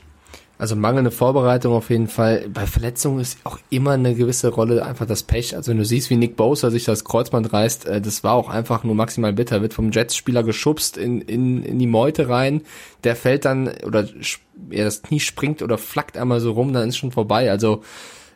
[0.62, 2.48] Also mangelnde Vorbereitung auf jeden Fall.
[2.54, 5.56] Bei Verletzungen ist auch immer eine gewisse Rolle einfach das Pech.
[5.56, 8.48] Also wenn du siehst, wie Nick Bosa sich das Kreuzband reißt, äh, das war auch
[8.48, 9.64] einfach nur maximal bitter.
[9.64, 12.62] Wird vom Jets-Spieler geschubst in, in, in die Meute rein.
[13.04, 14.08] Der fällt dann, oder
[14.70, 17.50] ja, das Knie springt oder flackt einmal so rum, dann ist schon vorbei.
[17.50, 17.82] Also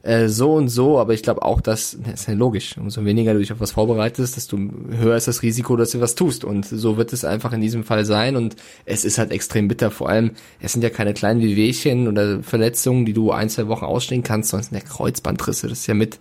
[0.06, 3.34] äh, so und so, aber ich glaube auch, dass, das ist ja logisch, umso weniger
[3.34, 6.43] du dich auf was vorbereitest, desto höher ist das Risiko, dass du was tust.
[6.43, 8.36] Und so wird es einfach in diesem Fall sein.
[8.36, 9.89] Und es ist halt extrem bitter.
[9.89, 13.86] Vor allem, es sind ja keine kleinen Wehwehchen oder Verletzungen, die du ein, zwei Wochen
[13.86, 15.70] ausstehen kannst, sondern es sind ja Kreuzbandrisse.
[15.70, 16.20] Das ist ja mit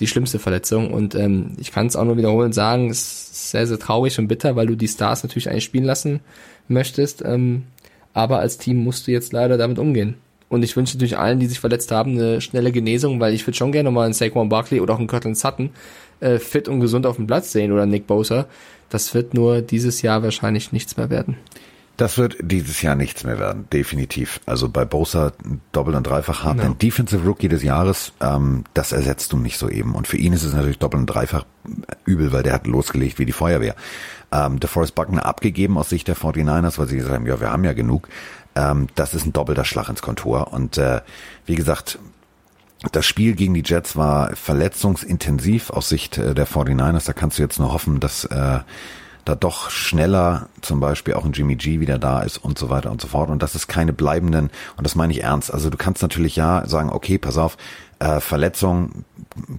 [0.00, 0.92] die schlimmste Verletzung.
[0.92, 4.26] Und ähm, ich kann es auch nur wiederholen sagen, es ist sehr, sehr traurig und
[4.26, 6.18] bitter, weil du die Stars natürlich eigentlich spielen lassen
[6.66, 7.22] möchtest.
[7.24, 7.62] Ähm,
[8.12, 10.16] aber als Team musst du jetzt leider damit umgehen.
[10.50, 13.56] Und ich wünsche natürlich allen, die sich verletzt haben, eine schnelle Genesung, weil ich würde
[13.56, 15.70] schon gerne mal einen Saquon Barkley oder auch einen Cortland Sutton
[16.18, 18.46] äh, fit und gesund auf dem Platz sehen oder Nick Bosa.
[18.90, 21.36] Das wird nur dieses Jahr wahrscheinlich nichts mehr werden.
[22.00, 24.40] Das wird dieses Jahr nichts mehr werden, definitiv.
[24.46, 25.32] Also bei Bosa
[25.72, 26.58] doppelt und dreifach hart.
[26.58, 26.68] Ja.
[26.70, 29.94] Defensive Rookie des Jahres, ähm, das ersetzt du nicht so eben.
[29.94, 31.44] Und für ihn ist es natürlich doppelt und dreifach
[32.06, 33.76] übel, weil der hat losgelegt wie die Feuerwehr.
[34.32, 37.64] Ähm, DeForest Buckner abgegeben aus Sicht der 49ers, weil sie gesagt haben, ja, wir haben
[37.64, 38.08] ja genug.
[38.54, 40.52] Ähm, das ist ein doppelter Schlag ins Kontor.
[40.52, 41.00] Und äh,
[41.46, 41.98] wie gesagt,
[42.92, 47.06] das Spiel gegen die Jets war verletzungsintensiv aus Sicht äh, der 49ers.
[47.06, 48.60] Da kannst du jetzt nur hoffen, dass äh,
[49.30, 52.90] da doch schneller zum Beispiel auch ein Jimmy G wieder da ist und so weiter
[52.90, 53.30] und so fort.
[53.30, 55.54] Und das ist keine bleibenden, und das meine ich ernst.
[55.54, 57.56] Also du kannst natürlich ja sagen, okay, pass auf,
[58.00, 59.04] äh, Verletzung,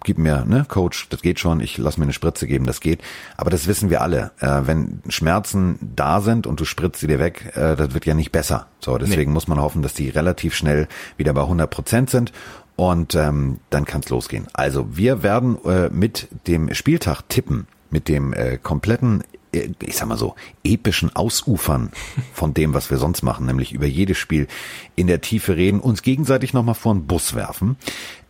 [0.04, 3.02] gib mir, ne, Coach, das geht schon, ich lass mir eine Spritze geben, das geht.
[3.38, 4.32] Aber das wissen wir alle.
[4.40, 8.14] Äh, wenn Schmerzen da sind und du spritzt sie dir weg, äh, das wird ja
[8.14, 8.68] nicht besser.
[8.80, 9.36] So, deswegen nee.
[9.36, 12.34] muss man hoffen, dass die relativ schnell wieder bei 100 Prozent sind
[12.76, 14.48] und ähm, dann kann es losgehen.
[14.54, 20.18] Also wir werden äh, mit dem Spieltag tippen, mit dem äh, kompletten ich sag mal
[20.18, 21.92] so, epischen Ausufern
[22.34, 24.48] von dem, was wir sonst machen, nämlich über jedes Spiel
[24.96, 27.78] in der Tiefe reden, uns gegenseitig nochmal vor den Bus werfen.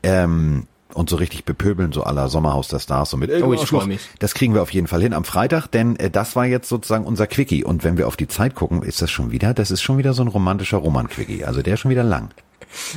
[0.04, 3.86] Ähm, und so richtig bepöbeln, so aller Sommerhaus der Stars, so mit oh, ich freu
[3.86, 4.02] mich.
[4.20, 7.06] Das kriegen wir auf jeden Fall hin am Freitag, denn äh, das war jetzt sozusagen
[7.06, 7.64] unser Quickie.
[7.64, 10.14] Und wenn wir auf die Zeit gucken, ist das schon wieder, das ist schon wieder
[10.14, 11.46] so ein romantischer Roman-Quickie.
[11.46, 12.30] Also der ist schon wieder lang.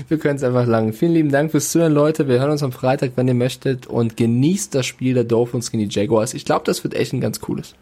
[0.09, 0.93] Wir können es einfach lang.
[0.93, 2.29] Vielen lieben Dank fürs Zuhören, Leute.
[2.29, 3.87] Wir hören uns am Freitag, wenn ihr möchtet.
[3.87, 6.35] Und genießt das Spiel der Dolphins gegen die Jaguars.
[6.35, 7.75] Ich glaube, das wird echt ein ganz cooles.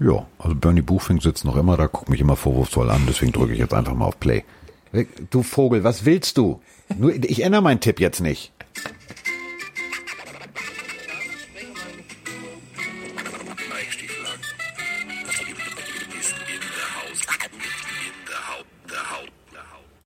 [0.00, 3.52] Ja, also Bernie Buchfink sitzt noch immer da, guckt mich immer vorwurfsvoll an, deswegen drücke
[3.52, 4.44] ich jetzt einfach mal auf Play.
[5.30, 6.60] Du Vogel, was willst du?
[6.96, 8.52] Nur, ich ändere meinen Tipp jetzt nicht.